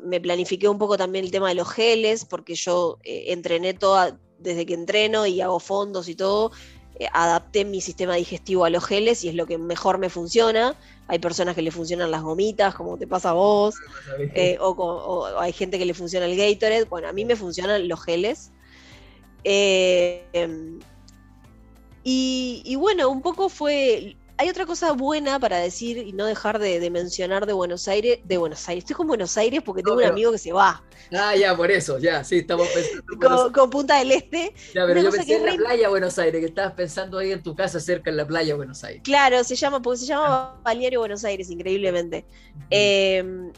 [0.04, 4.18] me planifiqué un poco también el tema de los geles, porque yo eh, entrené toda,
[4.38, 6.52] desde que entreno y hago fondos y todo,
[7.00, 10.76] eh, adapté mi sistema digestivo a los geles y es lo que mejor me funciona.
[11.08, 13.74] Hay personas que le funcionan las gomitas, como te pasa a vos,
[14.18, 16.84] eh, o, hay gente que le funciona el Gatorade.
[16.84, 18.52] Bueno, a mí me funcionan los geles.
[19.44, 20.22] Eh,
[22.04, 26.58] y, y, bueno, un poco fue hay otra cosa buena para decir y no dejar
[26.58, 28.84] de, mencionar de Buenos Aires, de Buenos Aires.
[28.84, 30.82] Estoy con Buenos Aires porque tengo un amigo que se va.
[31.12, 33.52] Ah, ya, por eso, ya, sí, estamos pensando.
[33.52, 34.54] con, Punta del Este.
[34.74, 37.54] Ya, pero yo pensé en la playa Buenos Aires, que estabas pensando ahí en tu
[37.54, 39.02] casa cerca en la playa Buenos Aires.
[39.04, 42.24] Claro, se llama, porque se llama Balneario Buenos Aires, increíblemente.
[42.70, 43.52] Em,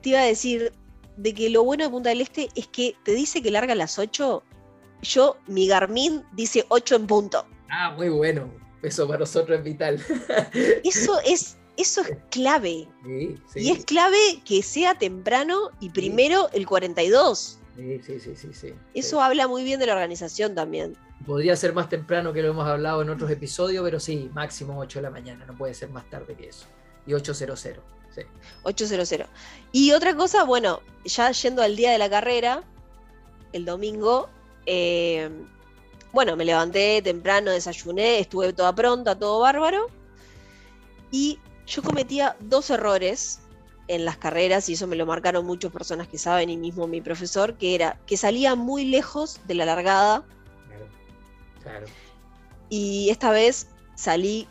[0.00, 0.72] te iba a decir
[1.18, 3.76] de que lo bueno de Punta del Este es que te dice que larga a
[3.76, 4.42] las 8.
[5.02, 7.46] Yo, mi Garmin dice 8 en punto.
[7.68, 8.50] Ah, muy bueno.
[8.82, 10.00] Eso para nosotros es vital.
[10.84, 12.88] Eso es, eso es clave.
[13.54, 17.58] Y es clave que sea temprano y primero el 42.
[17.76, 18.74] Sí, sí, sí, sí, sí.
[18.94, 20.96] Eso habla muy bien de la organización también.
[21.24, 24.98] Podría ser más temprano que lo hemos hablado en otros episodios, pero sí, máximo 8
[24.98, 26.66] de la mañana, no puede ser más tarde que eso.
[27.06, 27.70] Y 800, sí.
[28.64, 29.28] 800.
[29.70, 32.64] Y otra cosa, bueno, ya yendo al día de la carrera,
[33.52, 34.28] el domingo,
[34.66, 35.30] eh,
[36.18, 39.86] bueno, me levanté temprano, desayuné, estuve toda pronta, todo bárbaro.
[41.12, 43.38] Y yo cometía dos errores
[43.86, 47.00] en las carreras, y eso me lo marcaron muchas personas que saben, y mismo mi
[47.00, 50.24] profesor, que era que salía muy lejos de la largada.
[51.62, 51.86] Claro.
[52.68, 54.48] Y esta vez salí,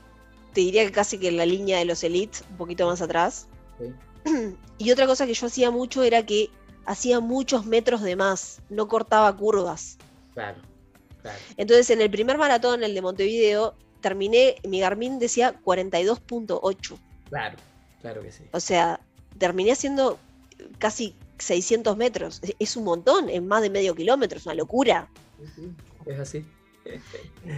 [0.53, 3.49] te diría que casi que en la línea de los elites, un poquito más atrás.
[4.77, 6.49] Y otra cosa que yo hacía mucho era que
[6.85, 9.97] hacía muchos metros de más, no cortaba curvas.
[10.33, 10.59] Claro,
[11.31, 11.39] claro.
[11.57, 16.97] Entonces en el primer maratón, el de Montevideo, terminé, mi Garmin decía 42.8.
[17.29, 17.57] Claro,
[18.01, 18.43] claro que sí.
[18.51, 18.99] O sea,
[19.37, 20.19] terminé haciendo
[20.79, 22.41] casi 600 metros.
[22.59, 25.09] Es un montón, en más de medio kilómetro, es una locura.
[26.05, 26.45] es así.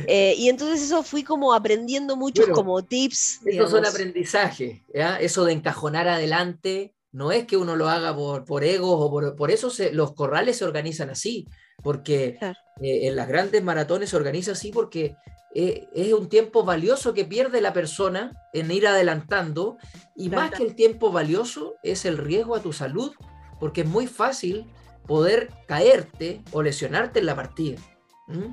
[0.07, 3.41] Eh, y entonces eso fui como aprendiendo muchos como tips.
[3.45, 8.63] Eso son aprendizajes, eso de encajonar adelante, no es que uno lo haga por, por
[8.63, 11.47] egos o por, por eso los corrales se organizan así,
[11.81, 12.37] porque
[12.81, 15.15] eh, en las grandes maratones se organiza así porque
[15.55, 19.77] eh, es un tiempo valioso que pierde la persona en ir adelantando
[20.15, 23.13] y más que el tiempo valioso es el riesgo a tu salud,
[23.59, 24.71] porque es muy fácil
[25.07, 27.79] poder caerte o lesionarte en la partida.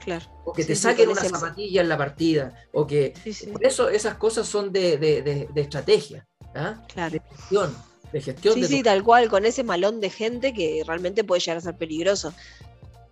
[0.03, 0.25] Claro.
[0.47, 3.13] O que te saquen una zapatilla en la partida, o que
[3.53, 5.21] por eso esas cosas son de, de,
[5.53, 6.83] de, estrategia, ¿ah?
[6.95, 7.77] de gestión.
[8.11, 11.59] De gestión sí, sí, tal cual, con ese malón de gente que realmente puede llegar
[11.59, 12.33] a ser peligroso.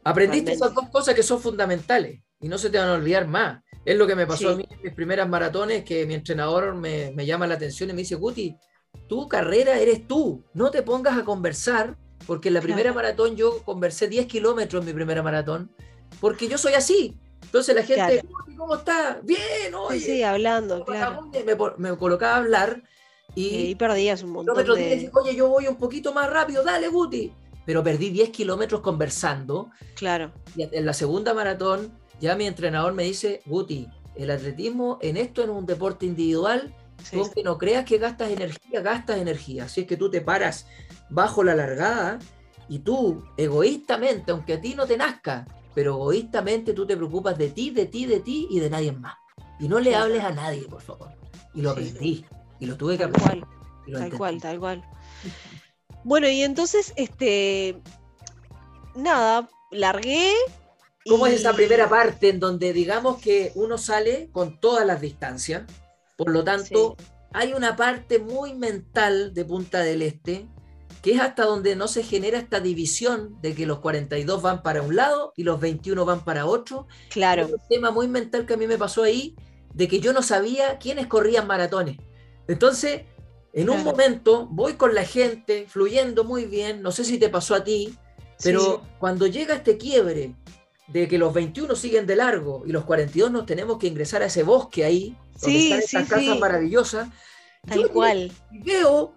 [0.05, 3.63] Aprendiste esas dos cosas que son fundamentales y no se te van a olvidar más.
[3.85, 7.15] Es lo que me pasó a mí en mis primeras maratones, que mi entrenador me,
[7.27, 8.57] llama la atención y me dice, Guti,
[9.09, 11.97] tu carrera eres tú, no te pongas a conversar,
[12.27, 15.71] porque en la primera maratón yo conversé 10 kilómetros en mi primera maratón,
[16.21, 17.19] porque yo soy así.
[17.43, 18.23] Entonces la gente,
[18.57, 19.21] ¿cómo está?
[19.23, 20.01] Bien, oye.
[20.01, 21.31] Sí, hablando, claro.
[21.77, 22.83] Me, colocaba a hablar
[23.35, 25.11] y, perdías un montón de...
[25.13, 27.33] oye, yo voy un poquito más rápido, dale, Guti.
[27.67, 29.71] Pero perdí 10 kilómetros conversando.
[29.95, 30.33] Claro.
[30.57, 35.43] Y en la segunda maratón ya mi entrenador me dice, Guti, el atletismo en esto
[35.43, 36.75] es un deporte individual,
[37.13, 39.65] aunque no creas que gastas energía, gastas energía.
[39.65, 40.67] Así es que tú te paras
[41.11, 42.19] bajo la largada
[42.69, 47.51] y tú, egoístamente, aunque a ti no te nazca, pero egoístamente tú te preocupas de
[47.51, 49.17] ti, de ti, de ti y de nadie más.
[49.59, 51.11] Y no le hables a nadie, por favor.
[51.53, 52.25] Y lo aprendí.
[52.61, 53.45] Y lo tuve que aprender.
[53.93, 54.85] Tal cual, tal cual.
[56.05, 57.81] Bueno, y entonces, este,
[58.95, 60.33] nada, largué,
[61.07, 65.65] ¿Cómo es esa primera parte en donde digamos que uno sale con todas las distancias?
[66.17, 66.97] Por lo tanto,
[67.33, 70.47] hay una parte muy mental de Punta del Este
[71.03, 74.81] que es hasta donde no se genera esta división de que los 42 van para
[74.81, 76.87] un lado y los 21 van para otro.
[77.11, 77.47] Claro.
[77.47, 79.37] un tema muy mental que a mí me pasó ahí,
[79.75, 81.99] de que yo no sabía quiénes corrían maratones.
[82.49, 83.03] Entonces,
[83.55, 87.55] en un momento voy con la gente, fluyendo muy bien, no sé si te pasó
[87.55, 87.97] a ti,
[88.43, 90.35] pero cuando llega este quiebre
[90.89, 94.27] de que los 21 siguen de largo y los 42 nos tenemos que ingresar a
[94.27, 97.09] ese bosque ahí, donde sí, están estas casas maravillosas.
[97.67, 98.33] Tal cual.
[98.51, 99.15] Veo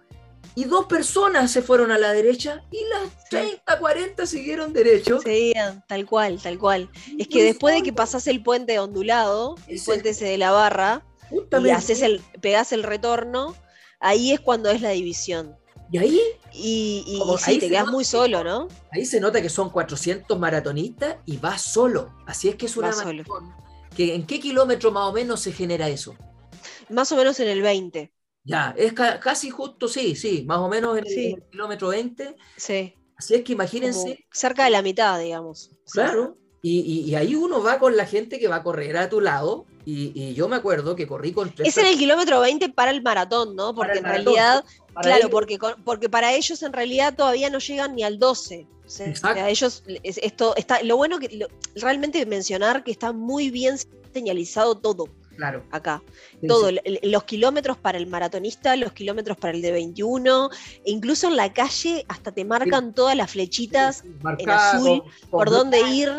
[0.54, 5.20] y dos personas se fueron a la derecha y las 30, 40 siguieron derecho.
[5.20, 6.90] Seguían, tal cual, tal cual.
[7.18, 11.04] Es que después de que pasas el puente ondulado, el puente ese de la barra,
[11.30, 13.54] y haces el, pegás el retorno,
[14.00, 15.56] ahí es cuando es la división.
[15.90, 16.20] Y ahí.
[16.52, 18.68] Y, sí, te quedas muy solo, ¿no?
[18.90, 22.14] Ahí se nota que son 400 maratonistas y vas solo.
[22.26, 23.54] Así es que es una maratón.
[23.96, 26.14] Que, ¿En qué kilómetro más o menos se genera eso?
[26.88, 28.12] Más o menos en el 20.
[28.44, 32.36] Ya, es casi justo, sí, sí, más o menos en, el, kilómetro 20.
[32.56, 32.94] Sí.
[33.16, 34.24] Así es que imagínense.
[34.32, 35.70] cerca de la mitad, digamos.
[35.92, 36.38] Claro.
[36.60, 39.64] Y, ahí uno va con la gente que va a correr a tu lado.
[39.84, 41.68] Y, yo me acuerdo que corrí con tres.
[41.68, 43.74] Es en el kilómetro 20 para el maratón, ¿no?
[43.74, 44.64] Porque en realidad
[45.00, 48.66] claro, porque, porque para ellos en realidad todavía no llegan ni al 12.
[49.46, 51.46] ellos, esto está, lo bueno que
[51.76, 53.76] realmente mencionar que está muy bien
[54.12, 55.08] señalizado todo.
[55.38, 55.62] Claro.
[55.70, 56.02] Acá.
[56.48, 56.70] Todo.
[57.04, 60.50] Los kilómetros para el maratonista, los kilómetros para el de 21.
[60.84, 64.02] E incluso en la calle hasta te marcan todas las flechitas
[64.38, 66.10] en azul por dónde ir.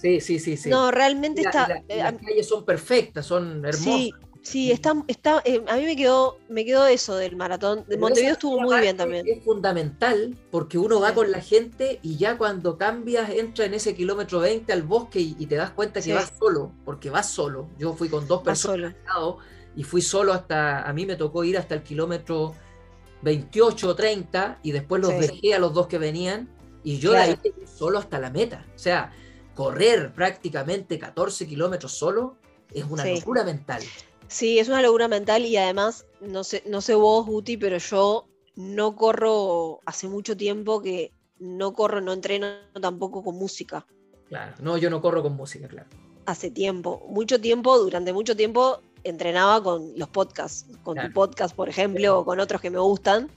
[0.00, 0.70] Sí, sí, sí, sí.
[0.70, 1.66] No, realmente está.
[1.66, 4.10] las eh, calles son perfectas, son hermosas.
[4.42, 7.84] Sí, está, está, eh, a mí me quedó, me quedó eso del maratón.
[7.86, 9.26] De Montevideo estuvo muy bien también.
[9.28, 13.94] Es fundamental porque uno va con la gente y ya cuando cambias, entra en ese
[13.94, 17.68] kilómetro 20 al bosque y, te das cuenta que vas solo, porque vas solo.
[17.78, 18.94] Yo fui con dos personas
[19.76, 22.54] y fui solo hasta, a mí me tocó ir hasta el kilómetro
[23.22, 26.48] 28 o 30 y después los dejé a los dos que venían
[26.82, 28.64] y yo la hice solo hasta la meta.
[28.74, 29.12] O sea,
[29.54, 32.36] correr prácticamente 14 kilómetros solo
[32.72, 33.82] es una locura mental.
[34.28, 38.28] Sí, es una locura mental y además, no sé, no sé vos, Guti, pero yo
[38.56, 42.48] no corro hace mucho tiempo que no corro, no entreno
[42.80, 43.86] tampoco con música.
[44.28, 45.88] Claro, no, yo no corro con música, claro.
[46.26, 51.70] Hace tiempo, mucho tiempo, durante mucho tiempo entrenaba con los podcasts, con tu podcast, por
[51.70, 53.30] ejemplo, o con otros que me gustan.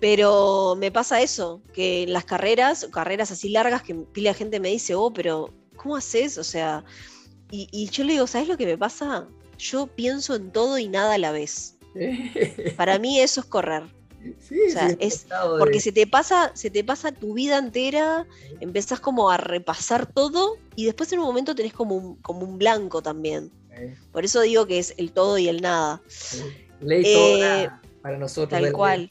[0.00, 4.70] Pero me pasa eso, que en las carreras, carreras así largas, que pila gente me
[4.70, 6.38] dice, oh, pero ¿cómo haces?
[6.38, 6.84] O sea,
[7.50, 9.28] y, y yo le digo, ¿sabes lo que me pasa?
[9.60, 11.76] Yo pienso en todo y nada a la vez.
[12.76, 13.82] Para mí eso es correr.
[13.82, 15.26] o sea, es
[15.58, 18.26] porque se te pasa, se te pasa tu vida entera,
[18.60, 22.58] empezás como a repasar todo y después en un momento tenés como un, como un
[22.58, 23.50] blanco también.
[24.12, 26.02] Por eso digo que es el todo y el nada.
[26.80, 27.68] Ley eh,
[28.02, 28.60] para nosotros.
[28.60, 29.10] Tal cual.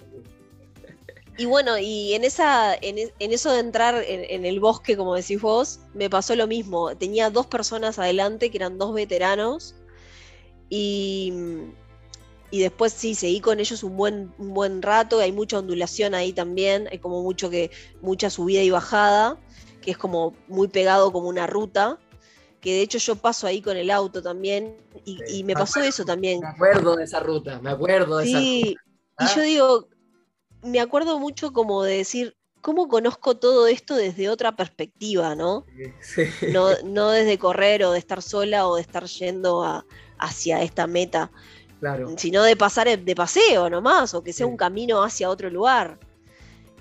[1.39, 5.79] Y bueno, y en esa, en, eso de entrar en, el bosque, como decís vos,
[5.93, 6.93] me pasó lo mismo.
[6.97, 9.73] Tenía dos personas adelante que eran dos veteranos.
[10.69, 11.33] Y,
[12.51, 15.19] y después sí, seguí con ellos un buen, un buen rato.
[15.19, 16.87] Hay mucha ondulación ahí también.
[16.91, 19.37] Hay como mucho que, mucha subida y bajada,
[19.81, 21.99] que es como muy pegado como una ruta.
[22.61, 24.75] Que de hecho yo paso ahí con el auto también.
[25.05, 26.41] Y, me pasó eso también.
[26.41, 28.83] Me acuerdo de esa ruta, me acuerdo de esa ruta.
[29.21, 29.87] Y yo digo,
[30.61, 35.65] me acuerdo mucho como de decir, ¿cómo conozco todo esto desde otra perspectiva, no?
[36.83, 39.83] No, desde correr o de estar sola o de estar yendo
[40.19, 41.31] hacia esta meta,
[41.79, 42.13] claro.
[42.17, 45.97] sino de pasar de paseo nomás, o que sea un camino hacia otro lugar.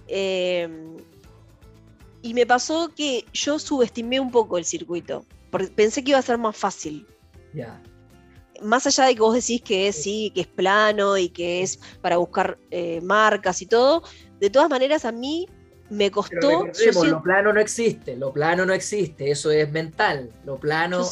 [0.06, 0.96] Em,
[2.22, 6.22] y me pasó que yo subestimé un poco el circuito, porque pensé que iba a
[6.22, 7.06] ser más fácil.
[7.54, 7.80] Ya
[8.62, 11.78] más allá de que vos decís que es, sí, que es plano y que es
[12.00, 14.02] para buscar eh, marcas y todo,
[14.40, 15.48] de todas maneras a mí
[15.90, 16.66] me costó.
[17.04, 20.30] Lo plano no existe, lo plano no existe, eso es mental.
[20.44, 21.06] Lo plano,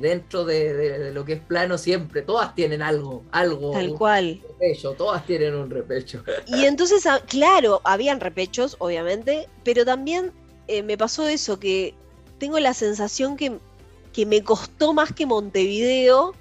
[0.00, 3.72] dentro de, lo que es plano siempre, todas tienen algo, algo.
[3.72, 4.40] Tal cual.
[4.58, 6.22] Repecho, todas tienen un repecho.
[6.46, 10.32] Y entonces, ah, claro, habían repechos, obviamente, pero también
[10.68, 11.94] eh, me pasó eso, que
[12.38, 13.58] tengo la sensación que,
[14.12, 16.34] que me costó más que Montevideo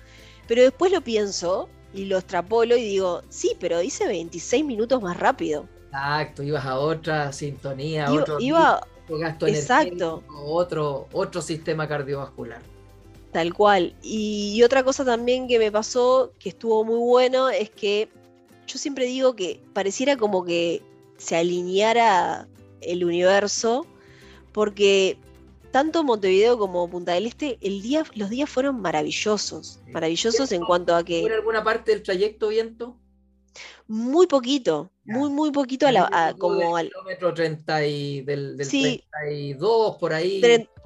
[0.47, 5.17] pero después lo pienso y lo extrapolo y digo, sí, pero hice 26 minutos más
[5.17, 5.67] rápido.
[5.95, 8.37] Exacto, ibas a otra sintonía, otro
[9.17, 10.23] gasto exacto.
[10.29, 12.61] otro, otro sistema cardiovascular.
[13.31, 13.95] Tal cual.
[14.01, 18.09] Y, otra cosa también que me pasó, que estuvo muy bueno, es que
[18.67, 20.81] yo siempre digo que pareciera como que
[21.17, 22.47] se alineara
[22.81, 23.85] el universo,
[24.51, 25.17] porque
[25.71, 29.79] tanto Montevideo como Punta del Este, el día, los días fueron maravillosos.
[29.91, 31.21] Maravillosos en cuanto a que.
[31.21, 32.97] ¿Fue alguna parte del trayecto viento?
[33.87, 39.97] Muy poquito, muy, muy poquito a la, como al kilómetro 30 y del, del 32
[39.97, 40.41] por ahí.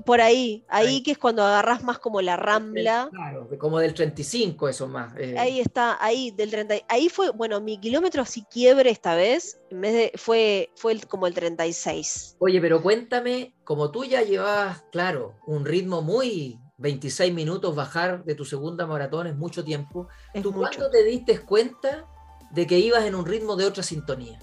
[0.05, 3.09] Por ahí, ahí, que es cuando agarras más como la rambla.
[3.11, 5.13] Claro, como del 35 eso más.
[5.17, 5.35] Eh.
[5.37, 6.75] Ahí está, ahí del 30.
[6.87, 11.27] Ahí fue, bueno, mi kilómetro así quiebre esta vez, en vez de, fue, fue como
[11.27, 12.37] el 36.
[12.39, 18.35] Oye, pero cuéntame, como tú ya llevabas, claro, un ritmo muy 26 minutos bajar de
[18.35, 20.07] tu segunda maratón es mucho tiempo.
[20.41, 22.07] ¿Tú cuándo te diste cuenta
[22.51, 24.39] de que ibas en un ritmo de otra sintonía.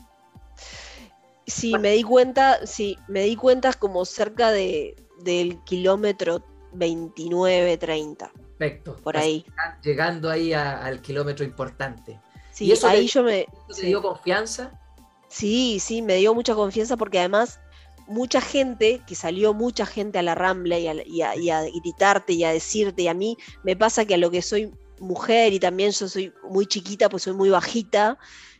[1.46, 8.32] Sí, me di cuenta, sí, me di cuenta como cerca de, del kilómetro 29, 30.
[8.58, 8.96] Perfecto.
[8.96, 9.44] Por ahí.
[9.82, 12.20] Llegando ahí al kilómetro importante.
[12.52, 13.40] Sí, eso ahí yo me.
[13.68, 14.72] ¿Eso te dio confianza?
[15.28, 17.60] Sí, sí, me dio mucha confianza porque además
[18.06, 22.44] mucha gente, que salió mucha gente a la rambla y a, y a, gritarte y
[22.44, 25.90] a decirte, y a mí me pasa que a lo que soy mujer y también
[25.92, 28.18] yo soy muy chiquita, pues soy muy bajita,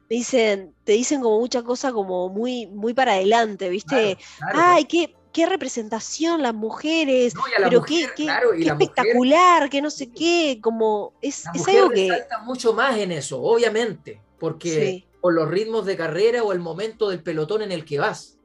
[0.08, 4.18] me dicen, te dicen como mucha cosa como muy, muy para adelante, ¿viste?
[4.54, 8.28] Ay, qué, qué representación las mujeres, pero qué, qué,
[8.60, 12.10] espectacular, que no sé qué, como es, es algo que...
[12.44, 17.22] mucho más en eso, obviamente, porque por los ritmos de carrera o el momento del
[17.22, 18.38] pelotón en el que vas,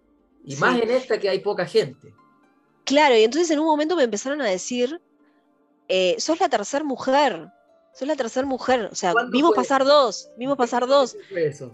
[0.44, 2.14] y más en esta que hay poca gente.
[2.86, 5.00] Claro, y entonces en un momento me empezaron a decir,
[5.88, 7.48] eh, sos la tercera mujer,
[7.94, 11.18] soy la tercera mujer, o sea, vimos pasar dos, vimos pasar dos.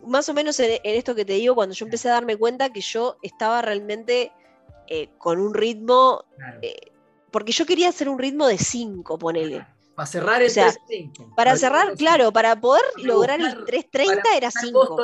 [0.06, 2.82] Más o menos en, esto que te digo, cuando yo empecé a darme cuenta que
[2.82, 4.32] yo estaba realmente
[4.88, 6.26] eh, con un ritmo,
[6.62, 6.92] eh,
[7.32, 9.66] porque yo quería hacer un ritmo de cinco, ponele.
[9.98, 14.96] Para cerrar el o Para cerrar, claro, para poder lograr el 330 era 5.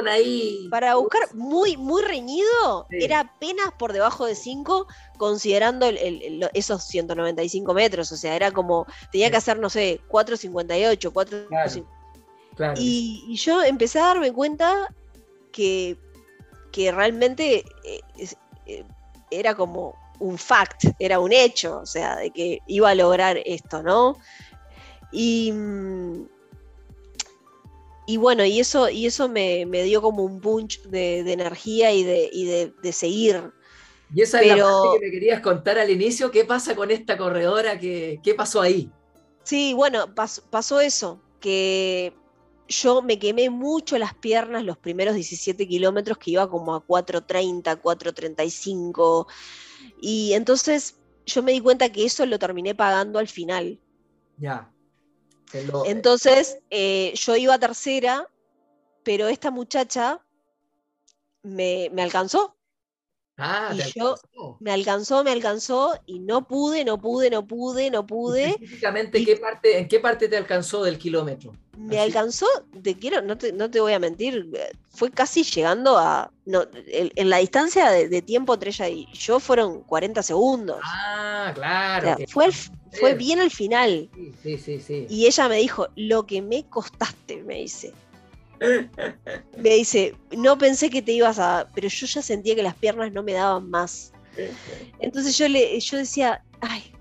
[0.69, 4.85] Para buscar muy, muy reñido, era apenas por debajo de 5,
[5.17, 5.87] considerando
[6.53, 8.11] esos 195 metros.
[8.11, 11.47] O sea, era como, tenía que hacer, no sé, 458, 4.
[12.55, 14.93] Claro, Y, yo empecé a darme cuenta
[15.51, 15.97] que,
[16.71, 18.27] que realmente eh,
[18.67, 18.85] eh,
[19.31, 23.81] era como un fact, era un hecho, o sea, de que iba a lograr esto,
[23.81, 24.19] ¿no?
[25.13, 25.53] Y,
[28.07, 32.73] y bueno, y eso, y eso me, dio como un punch de, energía y, de,
[32.81, 33.51] de, seguir.
[34.13, 36.31] Y esa es la parte que me querías contar al inicio.
[36.31, 37.79] ¿Qué pasa con esta corredora?
[37.79, 38.91] ¿Qué, qué pasó ahí?
[39.43, 42.13] Sí, bueno, pasó eso, que
[42.67, 47.81] yo me quemé mucho las piernas los primeros 17 kilómetros que iba como a 4.30,
[47.81, 49.27] 4.35.
[50.01, 53.79] Y entonces yo me di cuenta que eso lo terminé pagando al final.
[54.37, 54.72] Ya.
[55.85, 58.27] Entonces eh, yo iba tercera,
[59.03, 60.19] pero esta muchacha
[61.43, 62.55] me, me alcanzó.
[63.35, 64.15] Ah, y yo
[64.59, 68.51] me alcanzó, me alcanzó y no pude, no pude, no pude, no pude.
[68.51, 71.51] Específicamente, ¿qué parte, ¿en qué parte te alcanzó del kilómetro?
[71.75, 72.45] Me alcanzó,
[72.83, 74.51] te quiero, no te, no te, voy a mentir,
[74.91, 76.31] fue casi llegando a.
[76.45, 80.77] No, en la distancia de, tiempo entre ella y yo fueron 40 segundos.
[80.83, 82.15] Ah, claro.
[82.27, 82.49] fue,
[82.99, 84.09] fue bien al final.
[84.41, 87.93] Sí, sí, sí, Y ella me dijo, lo que me costaste, me dice
[89.57, 91.67] me dice, no pensé que te ibas a...
[91.73, 94.11] Pero yo ya sentía que las piernas no me daban más.
[94.99, 96.91] Entonces yo, le, yo decía, ay,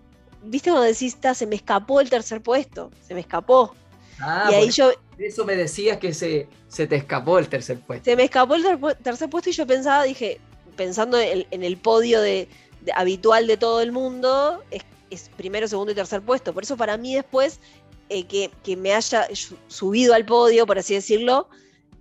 [0.45, 2.91] ¿viste cuando decís, se me escapó el tercer puesto?
[3.07, 3.75] Se me escapó.
[4.19, 4.93] Ah, y ahí yo...
[5.19, 8.05] Eso me decías que se, se te escapó el tercer puesto.
[8.05, 8.65] Se me escapó el
[9.03, 10.41] tercer puesto y yo pensaba, dije,
[10.77, 12.49] pensando en, el podio de,
[12.95, 14.83] habitual de todo el mundo, es,
[15.13, 16.53] es primero, segundo y tercer puesto.
[16.53, 17.61] Por eso para mí después
[18.09, 19.27] eh, que, me haya
[19.69, 21.49] subido al podio, por así decirlo,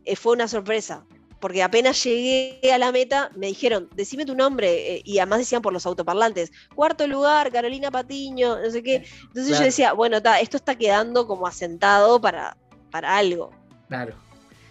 [0.04, 1.06] eh, fue una sorpresa.
[1.40, 5.62] Porque apenas llegué a la meta, me dijeron, decime tu nombre, eh, y además decían
[5.62, 9.06] por los autoparlantes, cuarto lugar, Carolina Patiño, no sé qué.
[9.28, 12.58] Entonces yo decía, bueno, esto está quedando como asentado para,
[12.92, 13.52] para algo.
[13.88, 14.14] Claro.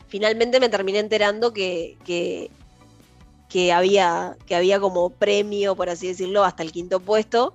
[0.09, 1.97] Finalmente me terminé enterando que,
[3.49, 7.55] que, había, que había como premio, por así decirlo, hasta el quinto puesto.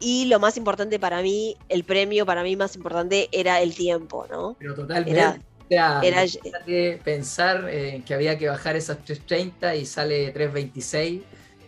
[0.00, 4.26] Y lo más importante para mí, el premio para mí más importante era el tiempo,
[4.30, 4.56] ¿no?
[4.58, 5.20] Pero totalmente.
[5.68, 6.24] Era, era
[7.04, 11.22] pensar eh, que había que bajar esas 3.30 y sale 3.26.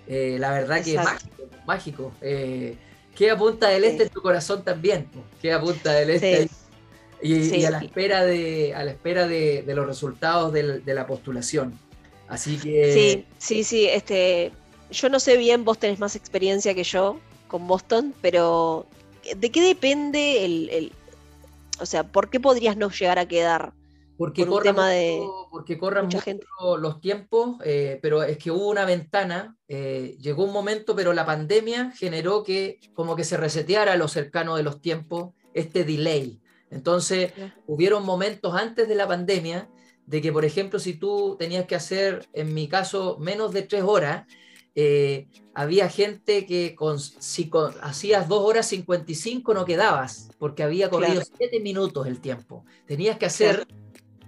[0.08, 2.12] Eh, la verdad que es mágico, mágico.
[2.22, 2.76] Eh,
[3.14, 5.06] queda punta del este en tu corazón también.
[5.40, 6.48] Queda punta del este.
[7.20, 11.78] Y, a la espera de, a la espera de, los resultados de, la postulación.
[12.28, 12.92] Así que.
[12.92, 13.86] Sí, sí, sí.
[13.88, 14.50] Este,
[14.90, 17.20] yo no sé bien, vos tenés más experiencia que yo
[17.52, 18.86] con Boston, pero
[19.36, 20.92] ¿de qué depende el,
[21.78, 23.74] o sea, por qué podrías no llegar a quedar?
[24.16, 26.46] Porque de porque corran mucho gente.
[26.78, 31.26] los tiempos, eh, pero es que hubo una ventana, eh, llegó un momento, pero la
[31.26, 36.40] pandemia generó que como que se reseteara lo cercano de los tiempos, este delay.
[36.70, 37.32] Entonces,
[37.66, 39.68] hubieron momentos antes de la pandemia
[40.06, 43.82] de que, por ejemplo, si tú tenías que hacer, en mi caso, menos de tres
[43.82, 44.26] horas,
[44.74, 47.50] eh, había gente que con, si
[47.82, 52.64] hacías 2 horas 55 no quedabas, porque había corrido 7 minutos el tiempo.
[52.86, 53.66] Tenías que hacer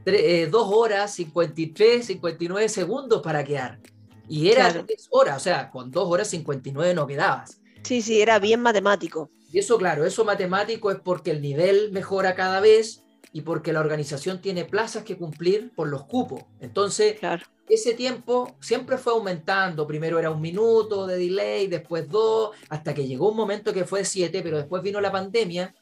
[0.04, 3.80] 2 eh, horas 53, 59 segundos para quedar.
[4.28, 7.60] Y era 3 horas, o sea, con 2 horas 59 no quedabas.
[7.82, 9.30] Sí, sí, era bien matemático.
[9.50, 13.80] Y eso, claro, eso matemático es porque el nivel mejora cada vez y porque la
[13.80, 16.42] organización tiene plazas que cumplir por los cupos.
[16.60, 19.86] Entonces, claro ese tiempo siempre fue aumentando.
[19.86, 24.04] Primero era un minuto de delay, después dos, hasta que llegó un momento que fue
[24.04, 25.74] siete, pero después vino la pandemia.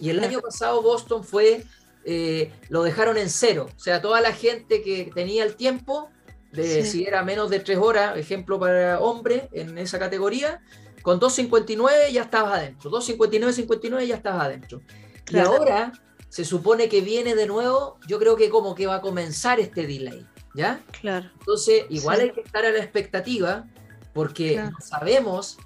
[0.00, 1.64] Y el año pasado Boston fue,
[2.04, 3.68] eh, lo dejaron en cero.
[3.74, 6.10] O sea, toda la gente que tenía el tiempo,
[6.52, 10.62] de si era menos de tres horas, ejemplo para hombre en esa categoría,
[11.02, 12.90] con 2.59 ya estabas adentro.
[12.90, 14.82] 2.59, 59 ya estabas adentro.
[15.30, 15.92] Y ahora
[16.28, 19.86] se supone que viene de nuevo, yo creo que como que va a comenzar este
[19.86, 20.26] delay.
[20.58, 20.80] ¿Ya?
[21.00, 21.30] Claro.
[21.38, 23.64] Entonces, igual hay que estar a la expectativa
[24.12, 25.56] porque no sabemos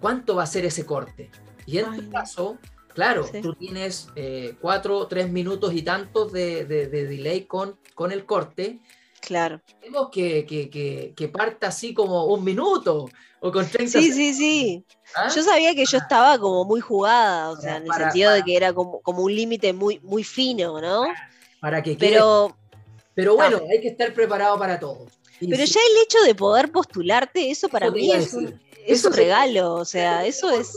[0.00, 1.30] cuánto va a ser ese corte.
[1.66, 2.58] Y en tu caso,
[2.92, 8.80] claro, tú tienes eh, cuatro, tres minutos y tantos de, delay con, con el corte.
[9.20, 9.60] Claro.
[9.80, 13.08] Tenemos que, que, que, parta así como un minuto
[13.40, 14.84] o con 30 Sí, sí, sí.
[15.14, 15.28] ¿Ah?
[15.32, 18.56] Yo sabía que yo estaba como muy jugada, o sea, en el sentido de que
[18.56, 21.04] era como, como un límite muy, muy fino, ¿no?
[21.60, 22.56] Para que Pero
[23.20, 25.06] pero bueno, hay que estar preparado para todo.
[25.38, 30.24] Pero ya el hecho de poder postularte, eso para mí es un, regalo, o sea,
[30.24, 30.72] eso es...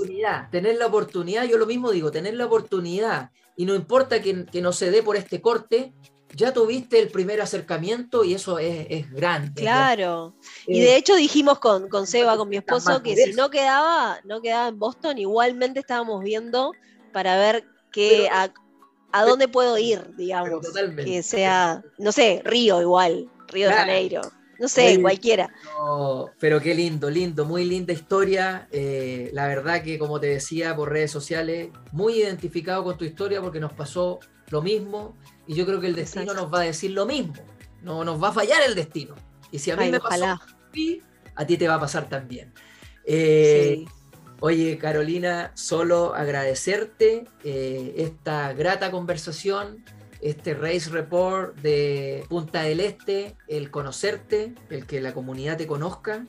[0.52, 4.74] Tener la oportunidad, yo lo mismo digo, tener la oportunidad, y no importa que, no
[4.74, 5.94] se dé por este corte,
[6.36, 9.62] ya tuviste el primer acercamiento y eso es, grande.
[9.62, 10.36] Claro.
[10.68, 14.42] y de hecho dijimos con, con Seba, con mi esposo, que si no quedaba, no
[14.42, 16.74] quedaba en Boston, igualmente estábamos viendo
[17.14, 18.54] para ver qué, a
[19.22, 20.66] dónde puedo ir, digamos.
[20.98, 24.22] Que sea, no sé, Río igual, Río de Janeiro.
[24.60, 25.50] No sé, cualquiera.
[26.40, 28.68] pero qué lindo, lindo, muy linda historia.
[28.72, 33.42] Eh, la verdad que, como te decía por redes sociales, muy identificado con tu historia
[33.42, 34.20] porque nos pasó
[34.50, 35.18] lo mismo
[35.48, 37.34] y yo creo que el destino nos va a decir lo mismo.
[37.82, 39.16] No nos va a fallar el destino.
[39.52, 40.40] Y si a mí me ojalá.
[40.40, 40.54] pasó,
[41.36, 42.54] a ti te va a pasar también.
[43.06, 43.84] Eh,
[44.46, 49.86] Oye, Carolina, solo agradecerte eh, esta grata conversación.
[50.20, 56.28] este Race Report de Punta del Este, el conocerte, el que la comunidad te conozca,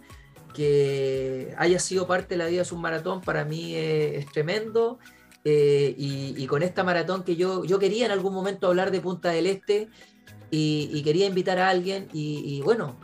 [0.55, 5.01] que haya sido parte de la vida de un maratón, para mí es, tremendo.
[5.45, 9.31] Eh, y, con esta maratón que yo, yo quería en algún momento hablar de Punta
[9.31, 9.89] del Este
[10.53, 12.97] y, quería invitar a alguien y, bueno,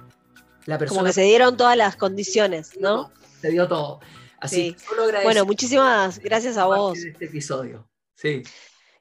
[0.66, 1.01] la persona...
[1.01, 3.11] Como que se dieron todas las condiciones, ¿no?
[3.41, 3.99] Se dio todo.
[4.41, 4.75] Así
[5.23, 6.99] Bueno, muchísimas gracias a vos.
[6.99, 7.89] este episodio.
[8.15, 8.43] Sí.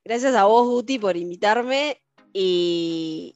[0.03, 2.01] Gracias a vos, Guti, por invitarme.
[2.33, 3.35] Y,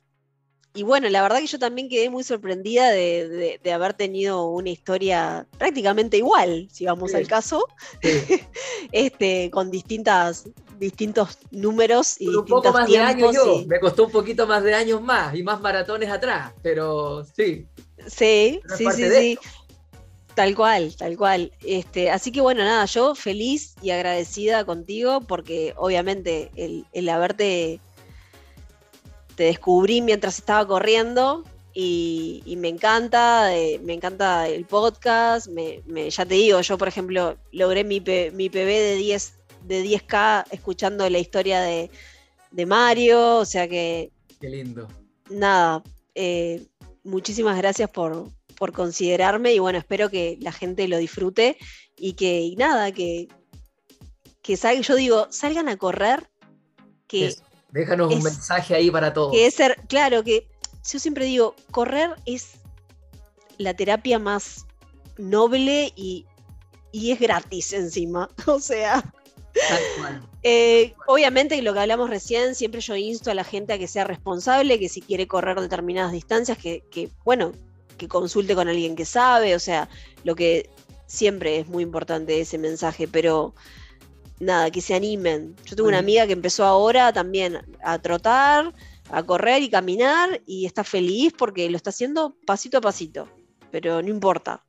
[0.84, 6.18] bueno, la verdad que yo también quedé muy sorprendida de, haber tenido una historia prácticamente
[6.18, 7.66] igual, si vamos al caso,
[8.92, 10.46] este, con distintas,
[10.80, 13.64] distintos números y un poco más de años yo.
[13.68, 17.68] Me costó un poquito más de años más y más maratones atrás, pero sí.
[18.08, 19.40] Sí, sí, sí, sí.
[20.36, 21.52] Tal cual, tal cual.
[21.64, 27.80] Este, así que bueno, nada, yo feliz y agradecida contigo porque obviamente el, haberte
[29.36, 31.44] te descubrí mientras estaba corriendo
[31.76, 37.38] y, me encanta, eh, me encanta el podcast, me, ya te digo, yo por ejemplo
[37.52, 39.34] logré mi, mi PB de 10
[39.66, 41.90] de 10K escuchando la historia de,
[42.68, 44.12] Mario, o sea que...
[44.40, 44.88] Qué lindo.
[45.30, 45.82] Nada,
[46.14, 46.64] eh,
[47.04, 48.30] muchísimas gracias por,
[48.64, 51.58] por considerarme y bueno, espero que la gente lo disfrute
[51.98, 53.28] y que nada, que,
[54.42, 56.30] que salgan, yo digo, salgan a correr.
[57.06, 57.36] Que
[57.72, 59.34] Déjanos un mensaje ahí para todos.
[59.34, 60.48] Que es ser, claro, que
[60.90, 62.52] yo siempre digo, correr es
[63.58, 64.66] la terapia más
[65.18, 66.26] noble y,
[66.94, 68.30] y es gratis encima.
[68.48, 69.04] O sea,
[70.44, 74.06] eh, obviamente, lo que hablamos recién, siempre yo insto a la gente a que sea
[74.06, 77.52] responsable, que si quiere correr determinadas distancias, que, que bueno,
[78.04, 79.90] que consulte con alguien que sabe, o sea,
[80.24, 80.70] lo que
[81.08, 83.54] siempre es muy importante ese mensaje, pero
[84.40, 85.56] nada, que se animen.
[85.66, 88.74] Yo tengo una amiga que empezó ahora también a trotar,
[89.10, 93.30] a correr y caminar y está feliz porque lo está haciendo pasito a pasito,
[93.72, 94.64] pero no importa.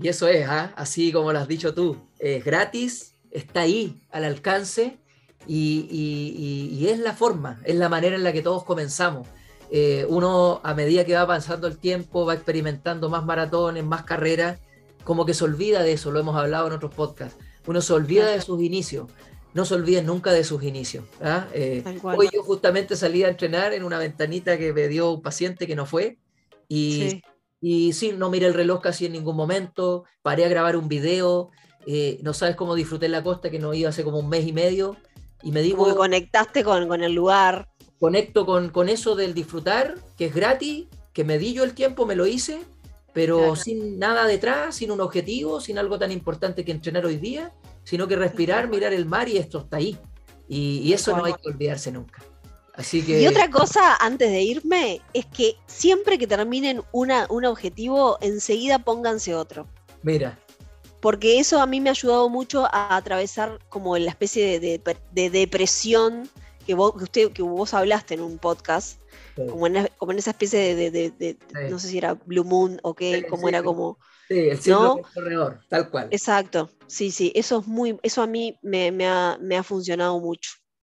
[0.00, 0.72] Y eso es, ¿ah?
[0.76, 4.98] así como lo has dicho tú, es gratis, está ahí al alcance
[5.48, 9.26] y, es la forma, es la manera en la que todos comenzamos.
[9.70, 14.60] Eh, uno a medida que va pasando el tiempo va experimentando más maratones, más carreras,
[15.04, 17.36] como que se olvida de eso, lo hemos hablado en otros podcasts,
[17.66, 19.10] uno se olvida de sus inicios,
[19.54, 21.04] no se olviden nunca de sus inicios.
[21.20, 21.48] ¿ah?
[21.52, 25.66] Eh, hoy yo justamente salí a entrenar en una ventanita que me dio un paciente
[25.66, 26.18] que no fue
[26.68, 27.22] y
[27.92, 31.50] sí, no miré el reloj casi en ningún momento, paré a grabar un video,
[31.86, 34.52] eh, no sabes cómo disfruté la costa que no iba hace como un mes y
[34.52, 34.96] medio
[35.42, 35.84] y me digo...
[35.84, 37.68] Como conectaste con, con el lugar
[37.98, 42.16] conecto con, eso del disfrutar, que es gratis, que me di yo el tiempo, me
[42.16, 42.60] lo hice,
[43.12, 47.52] pero sin nada detrás, sin un objetivo, sin algo tan importante que entrenar hoy día,
[47.84, 49.98] sino que respirar, mirar el mar y esto está ahí.
[50.48, 52.22] Y, eso no hay que olvidarse nunca.
[52.74, 53.22] Así que...
[53.22, 58.78] Y otra cosa antes de irme es que siempre que terminen una, un objetivo, enseguida
[58.78, 59.66] pónganse otro.
[60.02, 60.38] Mira.
[61.00, 66.28] Porque eso a mí me ha ayudado mucho a atravesar como la especie de depresión
[66.66, 69.00] que vos, usted, que vos hablaste en un podcast,
[69.34, 71.38] como, en, como, en, esa especie de,
[71.70, 73.98] no sé si era Blue Moon o qué, como era como...
[74.28, 76.08] Sí, el ciclo corredor, tal cual.
[76.10, 80.50] Exacto, sí, sí, eso es muy, eso a mí me, ha, funcionado mucho.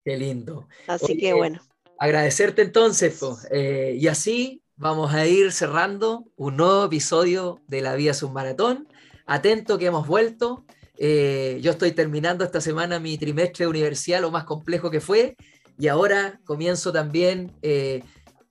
[0.04, 0.68] Qué lindo.
[0.86, 1.60] Así que bueno.
[1.98, 3.20] Agradecerte entonces,
[3.50, 8.86] eh, y así vamos a ir cerrando un nuevo episodio de La Vía Submaratón.
[9.26, 10.64] Atento que hemos vuelto.
[10.98, 15.36] Eh, yo estoy terminando esta semana mi trimestre universidad, lo más complejo que fue,
[15.78, 18.02] y ahora comienzo también eh,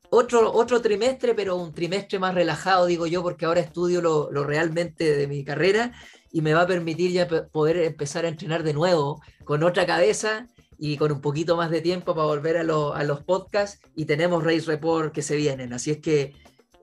[0.09, 5.15] otro, otro trimestre, pero un trimestre más relajado, digo yo, porque ahora estudio lo, realmente
[5.15, 5.93] de mi carrera
[6.31, 10.47] y me va a permitir ya poder empezar a entrenar de nuevo con otra cabeza
[10.77, 14.65] y con un poquito más de tiempo para volver a, los podcasts y tenemos Race
[14.65, 15.73] Report que se vienen.
[15.73, 16.33] Así es que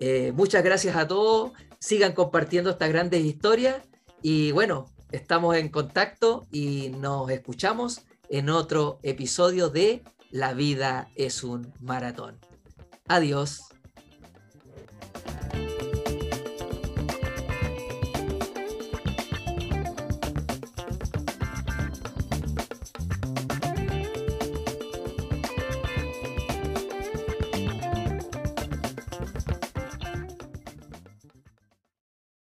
[0.01, 3.77] eh, muchas gracias a todos, sigan compartiendo estas grandes historias
[4.23, 10.03] y bueno, estamos en contacto y nos escuchamos en otro episodio de
[10.33, 12.39] La vida es un maratón.
[13.07, 13.72] Adiós.